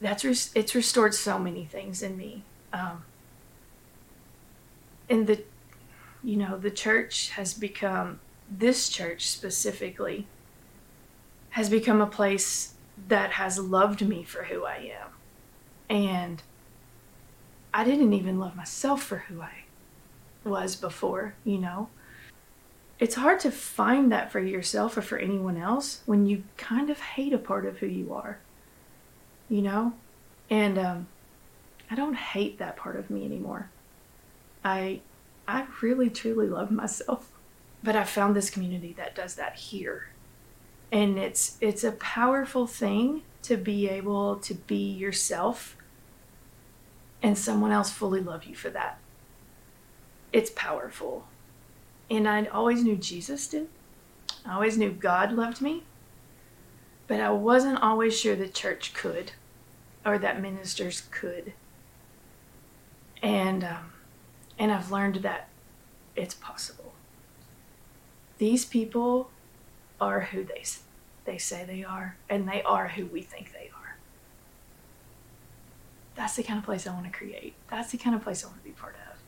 That's 0.01 0.25
res- 0.25 0.51
it's 0.55 0.75
restored 0.75 1.15
so 1.15 1.39
many 1.39 1.65
things 1.65 2.03
in 2.03 2.17
me. 2.17 2.45
Um, 2.73 3.05
and 5.09 5.27
the, 5.27 5.43
you 6.25 6.37
know, 6.37 6.57
the 6.57 6.71
church 6.71 7.31
has 7.31 7.53
become 7.53 8.21
this 8.59 8.89
church 8.89 9.29
specifically 9.29 10.27
has 11.51 11.69
become 11.69 12.01
a 12.01 12.07
place 12.07 12.75
that 13.09 13.33
has 13.33 13.59
loved 13.59 14.07
me 14.07 14.25
for 14.25 14.45
who 14.45 14.65
I 14.65 14.93
am. 15.01 15.09
And 15.89 16.43
I 17.75 17.85
didn't 17.85 18.13
even 18.13 18.39
love 18.39 18.57
myself 18.57 19.03
for 19.03 19.19
who 19.19 19.43
I 19.43 19.65
was 20.45 20.77
before, 20.77 21.35
you 21.45 21.59
know? 21.59 21.89
It's 22.99 23.17
hard 23.17 23.41
to 23.41 23.51
find 23.51 24.13
that 24.13 24.31
for 24.31 24.41
yourself 24.41 24.97
or 24.97 25.03
for 25.03 25.19
anyone 25.19 25.57
else 25.57 26.03
when 26.07 26.27
you 26.27 26.45
kind 26.57 26.89
of 26.91 27.01
hate 27.01 27.33
a 27.33 27.39
part 27.39 27.67
of 27.67 27.79
who 27.79 27.87
you 27.87 28.15
are, 28.15 28.39
you 29.49 29.63
know? 29.63 29.95
And 30.49 30.79
um, 30.79 31.07
I 31.91 31.95
don't 31.95 32.15
hate 32.15 32.59
that 32.59 32.77
part 32.77 32.97
of 32.97 33.11
me 33.11 33.25
anymore. 33.25 33.71
I, 34.65 35.01
I 35.49 35.67
really 35.81 36.11
truly 36.11 36.47
love 36.47 36.71
myself. 36.71 37.32
But 37.83 37.97
I 37.97 38.05
found 38.05 38.37
this 38.37 38.51
community 38.51 38.93
that 38.97 39.15
does 39.15 39.35
that 39.35 39.57
here. 39.57 40.09
And 40.91 41.19
it's 41.19 41.57
it's 41.61 41.85
a 41.85 41.93
powerful 41.93 42.67
thing 42.67 43.23
to 43.43 43.57
be 43.57 43.89
able 43.89 44.37
to 44.37 44.55
be 44.55 44.93
yourself 44.93 45.77
and 47.23 47.37
someone 47.39 47.73
else 47.73 47.91
fully 47.91 48.21
love 48.21 48.45
you 48.45 48.55
for 48.55 48.71
that. 48.71 48.99
It's 50.33 50.51
powerful. 50.51 51.27
And 52.11 52.29
I 52.29 52.45
always 52.47 52.83
knew 52.83 52.97
Jesus 52.97 53.47
did. 53.47 53.69
I 54.45 54.55
always 54.55 54.77
knew 54.77 54.91
God 54.91 55.33
loved 55.33 55.61
me. 55.61 55.85
But 57.07 57.21
I 57.21 57.31
wasn't 57.31 57.83
always 57.83 58.19
sure 58.19 58.35
the 58.35 58.49
church 58.49 58.93
could 58.95 59.33
or 60.05 60.19
that 60.19 60.41
ministers 60.41 61.03
could. 61.11 61.53
And 63.23 63.65
um, 63.65 63.93
and 64.59 64.73
I've 64.73 64.91
learned 64.91 65.17
that 65.17 65.49
it's 66.17 66.35
possible. 66.35 66.82
These 68.43 68.65
people 68.65 69.31
are 70.01 70.23
who 70.23 70.43
they 70.43 70.65
they 71.27 71.39
say 71.39 71.63
they 71.65 71.85
are, 71.85 72.17
and 72.29 72.49
they 72.49 72.61
are 72.65 72.89
who 72.89 73.07
we 73.07 73.23
think 73.23 73.53
they 73.53 73.71
are. 73.73 73.97
That's 76.17 76.35
the 76.35 76.43
kind 76.43 76.59
of 76.59 76.65
place 76.65 76.85
I 76.85 76.93
want 76.93 77.05
to 77.05 77.13
create. 77.13 77.55
That's 77.71 77.93
the 77.93 77.99
kind 77.99 78.17
of 78.17 78.23
place 78.25 78.43
I 78.43 78.49
want 78.49 78.59
to 78.59 78.65
be 78.65 78.73
part 78.75 78.97
of. 79.09 79.19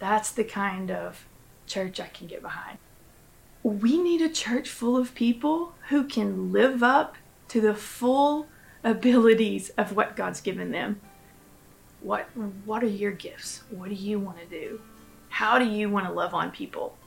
That's 0.00 0.32
the 0.32 0.44
kind 0.44 0.90
of 0.90 1.24
church 1.66 1.98
I 1.98 2.08
can 2.08 2.26
get 2.26 2.42
behind. 2.42 2.76
We 3.62 3.96
need 3.96 4.20
a 4.20 4.28
church 4.28 4.68
full 4.68 4.98
of 4.98 5.14
people 5.14 5.72
who 5.88 6.04
can 6.04 6.52
live 6.52 6.82
up 6.82 7.16
to 7.48 7.62
the 7.62 7.72
full 7.72 8.48
abilities 8.84 9.70
of 9.78 9.96
what 9.96 10.14
God's 10.14 10.42
given 10.42 10.72
them. 10.72 11.00
What 12.02 12.28
what 12.66 12.82
are 12.82 12.86
your 12.86 13.12
gifts? 13.12 13.62
What 13.70 13.88
do 13.88 13.94
you 13.94 14.18
want 14.18 14.40
to 14.40 14.44
do? 14.44 14.82
How 15.30 15.58
do 15.58 15.64
you 15.64 15.88
want 15.88 16.04
to 16.04 16.12
love 16.12 16.34
on 16.34 16.50
people? 16.50 16.98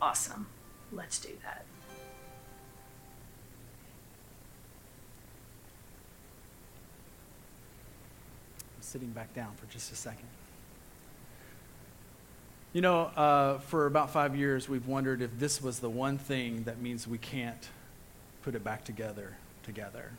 Awesome. 0.00 0.46
Let's 0.92 1.18
do 1.18 1.30
that. 1.42 1.64
I'm 8.76 8.82
sitting 8.82 9.10
back 9.10 9.34
down 9.34 9.54
for 9.56 9.66
just 9.72 9.90
a 9.92 9.96
second. 9.96 10.28
You 12.74 12.80
know, 12.80 13.02
uh, 13.16 13.58
for 13.58 13.86
about 13.86 14.10
five 14.10 14.34
years, 14.34 14.68
we've 14.68 14.86
wondered 14.86 15.20
if 15.20 15.38
this 15.38 15.60
was 15.62 15.80
the 15.80 15.90
one 15.90 16.16
thing 16.18 16.64
that 16.64 16.80
means 16.80 17.06
we 17.06 17.18
can't 17.18 17.68
put 18.42 18.54
it 18.54 18.64
back 18.64 18.84
together, 18.84 19.36
together, 19.62 20.10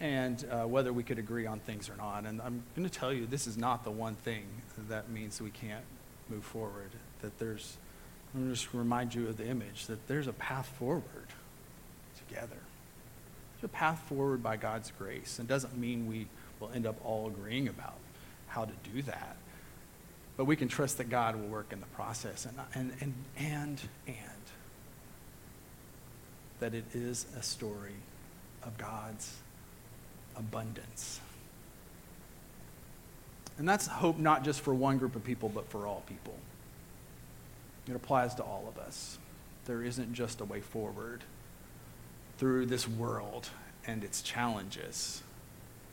and 0.00 0.44
uh, 0.50 0.64
whether 0.64 0.92
we 0.92 1.02
could 1.02 1.18
agree 1.18 1.46
on 1.46 1.60
things 1.60 1.90
or 1.90 1.96
not. 1.96 2.24
And 2.24 2.40
I'm 2.40 2.62
going 2.74 2.88
to 2.88 2.94
tell 2.94 3.12
you, 3.12 3.26
this 3.26 3.46
is 3.46 3.58
not 3.58 3.84
the 3.84 3.90
one 3.90 4.14
thing 4.14 4.44
that 4.88 5.10
means 5.10 5.40
we 5.40 5.50
can't 5.50 5.84
move 6.30 6.44
forward. 6.44 6.90
That 7.20 7.38
there's, 7.38 7.76
I'm 8.34 8.52
just 8.52 8.72
remind 8.74 9.14
you 9.14 9.28
of 9.28 9.36
the 9.36 9.46
image 9.46 9.86
that 9.86 10.06
there's 10.06 10.26
a 10.26 10.32
path 10.32 10.66
forward 10.78 11.04
together. 12.26 12.58
There's 13.54 13.64
a 13.64 13.68
path 13.68 14.00
forward 14.08 14.42
by 14.42 14.56
God's 14.56 14.92
grace. 14.98 15.38
And 15.38 15.48
doesn't 15.48 15.76
mean 15.76 16.06
we 16.06 16.26
will 16.60 16.70
end 16.74 16.86
up 16.86 16.96
all 17.04 17.28
agreeing 17.28 17.68
about 17.68 17.96
how 18.48 18.64
to 18.64 18.72
do 18.92 19.02
that. 19.02 19.36
But 20.36 20.44
we 20.44 20.56
can 20.56 20.68
trust 20.68 20.98
that 20.98 21.08
God 21.08 21.36
will 21.36 21.48
work 21.48 21.72
in 21.72 21.80
the 21.80 21.86
process 21.86 22.46
and, 22.46 22.56
and, 22.74 22.92
and, 23.00 23.14
and, 23.36 23.80
and 24.06 24.16
that 26.60 26.74
it 26.74 26.84
is 26.94 27.26
a 27.36 27.42
story 27.42 27.96
of 28.62 28.76
God's 28.78 29.36
abundance. 30.36 31.20
And 33.58 33.68
that's 33.68 33.88
hope 33.88 34.18
not 34.18 34.44
just 34.44 34.60
for 34.60 34.72
one 34.72 34.98
group 34.98 35.16
of 35.16 35.24
people, 35.24 35.48
but 35.48 35.68
for 35.70 35.86
all 35.86 36.04
people. 36.06 36.34
It 37.88 37.96
applies 37.96 38.34
to 38.36 38.42
all 38.42 38.64
of 38.68 38.78
us. 38.78 39.18
There 39.64 39.82
isn't 39.82 40.12
just 40.14 40.40
a 40.40 40.44
way 40.44 40.60
forward 40.60 41.24
through 42.38 42.66
this 42.66 42.86
world 42.86 43.48
and 43.86 44.04
its 44.04 44.22
challenges 44.22 45.22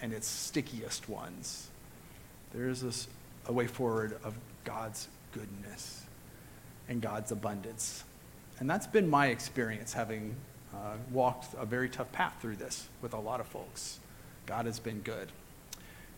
and 0.02 0.14
its 0.14 0.28
stickiest 0.28 1.08
ones. 1.10 1.70
There 2.54 2.70
is 2.70 2.82
this, 2.82 3.08
a 3.48 3.54
way 3.54 3.68
forward 3.68 4.18
of 4.24 4.36
God's 4.64 5.08
goodness 5.32 6.04
and 6.88 7.02
God's 7.02 7.32
abundance. 7.32 8.04
And 8.60 8.70
that's 8.70 8.88
been 8.88 9.10
my 9.10 9.28
experience 9.28 9.94
having 9.94 10.36
uh, 10.74 10.96
walked 11.12 11.54
a 11.58 11.66
very 11.66 11.90
tough 11.90 12.12
path 12.12 12.36
through 12.42 12.58
this 12.58 12.88
with 13.02 13.14
a 13.14 13.20
lot 13.20 13.40
of 13.40 13.48
folks. 13.48 14.00
God 14.46 14.66
has 14.66 14.80
been 14.80 15.00
good. 15.00 15.32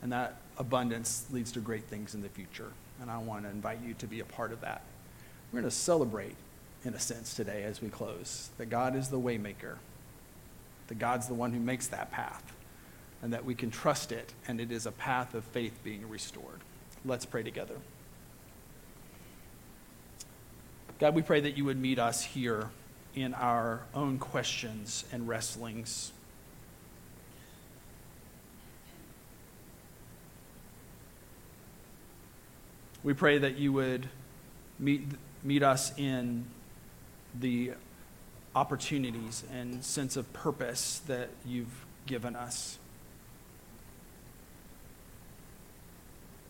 And 0.01 0.11
that 0.11 0.37
abundance 0.57 1.25
leads 1.31 1.51
to 1.53 1.59
great 1.59 1.85
things 1.85 2.13
in 2.13 2.21
the 2.21 2.29
future. 2.29 2.71
And 3.01 3.09
I 3.09 3.17
want 3.19 3.43
to 3.43 3.49
invite 3.49 3.79
you 3.85 3.93
to 3.95 4.07
be 4.07 4.19
a 4.19 4.25
part 4.25 4.51
of 4.51 4.61
that. 4.61 4.81
We're 5.51 5.61
going 5.61 5.69
to 5.69 5.75
celebrate, 5.75 6.35
in 6.83 6.93
a 6.93 6.99
sense, 6.99 7.33
today 7.33 7.63
as 7.63 7.81
we 7.81 7.89
close 7.89 8.49
that 8.57 8.67
God 8.67 8.95
is 8.95 9.07
the 9.07 9.19
waymaker, 9.19 9.77
that 10.87 10.99
God's 10.99 11.27
the 11.27 11.33
one 11.33 11.53
who 11.53 11.59
makes 11.59 11.87
that 11.87 12.11
path 12.11 12.53
and 13.21 13.33
that 13.33 13.45
we 13.45 13.55
can 13.55 13.71
trust 13.71 14.11
it, 14.11 14.33
and 14.47 14.61
it 14.61 14.71
is 14.71 14.85
a 14.85 14.91
path 14.91 15.33
of 15.33 15.43
faith 15.45 15.79
being 15.83 16.07
restored. 16.07 16.59
Let's 17.03 17.25
pray 17.25 17.43
together. 17.43 17.75
God, 20.99 21.15
we 21.15 21.21
pray 21.21 21.39
that 21.41 21.57
you 21.57 21.65
would 21.65 21.79
meet 21.79 21.99
us 21.99 22.23
here 22.23 22.69
in 23.15 23.33
our 23.33 23.81
own 23.95 24.19
questions 24.19 25.05
and 25.11 25.27
wrestlings. 25.27 26.11
We 33.03 33.13
pray 33.13 33.37
that 33.37 33.57
you 33.57 33.73
would 33.73 34.09
meet, 34.79 35.03
meet 35.43 35.63
us 35.63 35.97
in 35.97 36.45
the 37.39 37.71
opportunities 38.55 39.43
and 39.53 39.83
sense 39.83 40.17
of 40.17 40.31
purpose 40.33 41.01
that 41.07 41.29
you've 41.45 41.85
given 42.05 42.35
us. 42.35 42.79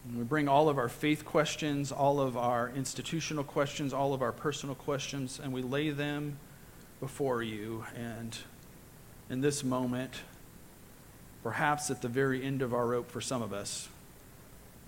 And 0.07 0.17
we 0.17 0.23
bring 0.23 0.47
all 0.47 0.69
of 0.69 0.77
our 0.77 0.87
faith 0.87 1.25
questions, 1.25 1.91
all 1.91 2.21
of 2.21 2.37
our 2.37 2.71
institutional 2.75 3.43
questions, 3.43 3.93
all 3.93 4.13
of 4.13 4.21
our 4.21 4.31
personal 4.31 4.73
questions, 4.73 5.39
and 5.41 5.51
we 5.51 5.61
lay 5.61 5.89
them 5.89 6.39
before 7.01 7.43
you. 7.43 7.83
And 7.93 8.37
in 9.29 9.41
this 9.41 9.65
moment, 9.65 10.21
perhaps 11.43 11.91
at 11.91 12.01
the 12.01 12.07
very 12.07 12.41
end 12.41 12.61
of 12.61 12.73
our 12.73 12.87
rope 12.87 13.11
for 13.11 13.19
some 13.19 13.41
of 13.41 13.51
us, 13.51 13.89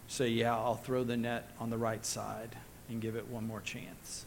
say, 0.07 0.29
Yeah, 0.29 0.55
I'll 0.55 0.75
throw 0.75 1.03
the 1.03 1.17
net 1.17 1.49
on 1.59 1.69
the 1.69 1.77
right 1.77 2.05
side 2.05 2.55
and 2.89 3.01
give 3.01 3.15
it 3.15 3.27
one 3.27 3.47
more 3.47 3.61
chance. 3.61 4.25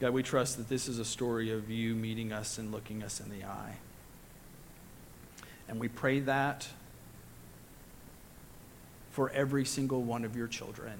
God, 0.00 0.12
we 0.12 0.22
trust 0.22 0.58
that 0.58 0.68
this 0.68 0.86
is 0.86 1.00
a 1.00 1.04
story 1.04 1.50
of 1.50 1.70
you 1.70 1.92
meeting 1.96 2.32
us 2.32 2.58
and 2.58 2.70
looking 2.70 3.02
us 3.02 3.18
in 3.18 3.30
the 3.30 3.44
eye. 3.44 3.78
And 5.68 5.80
we 5.80 5.88
pray 5.88 6.20
that 6.20 6.68
for 9.10 9.28
every 9.30 9.64
single 9.64 10.02
one 10.02 10.24
of 10.24 10.36
your 10.36 10.46
children, 10.46 10.94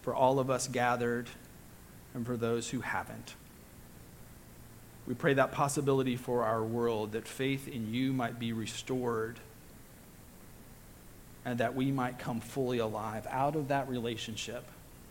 for 0.00 0.14
all 0.14 0.38
of 0.38 0.48
us 0.48 0.68
gathered 0.68 1.28
and 2.14 2.24
for 2.24 2.38
those 2.38 2.70
who 2.70 2.80
haven't. 2.80 3.34
We 5.10 5.16
pray 5.16 5.34
that 5.34 5.50
possibility 5.50 6.14
for 6.14 6.44
our 6.44 6.62
world, 6.62 7.10
that 7.12 7.26
faith 7.26 7.66
in 7.66 7.92
you 7.92 8.12
might 8.12 8.38
be 8.38 8.52
restored 8.52 9.40
and 11.44 11.58
that 11.58 11.74
we 11.74 11.90
might 11.90 12.20
come 12.20 12.40
fully 12.40 12.78
alive 12.78 13.26
out 13.28 13.56
of 13.56 13.66
that 13.66 13.88
relationship 13.88 14.64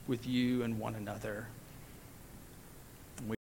with 0.08 0.26
you 0.26 0.64
and 0.64 0.80
one 0.80 0.96
another 0.96 1.48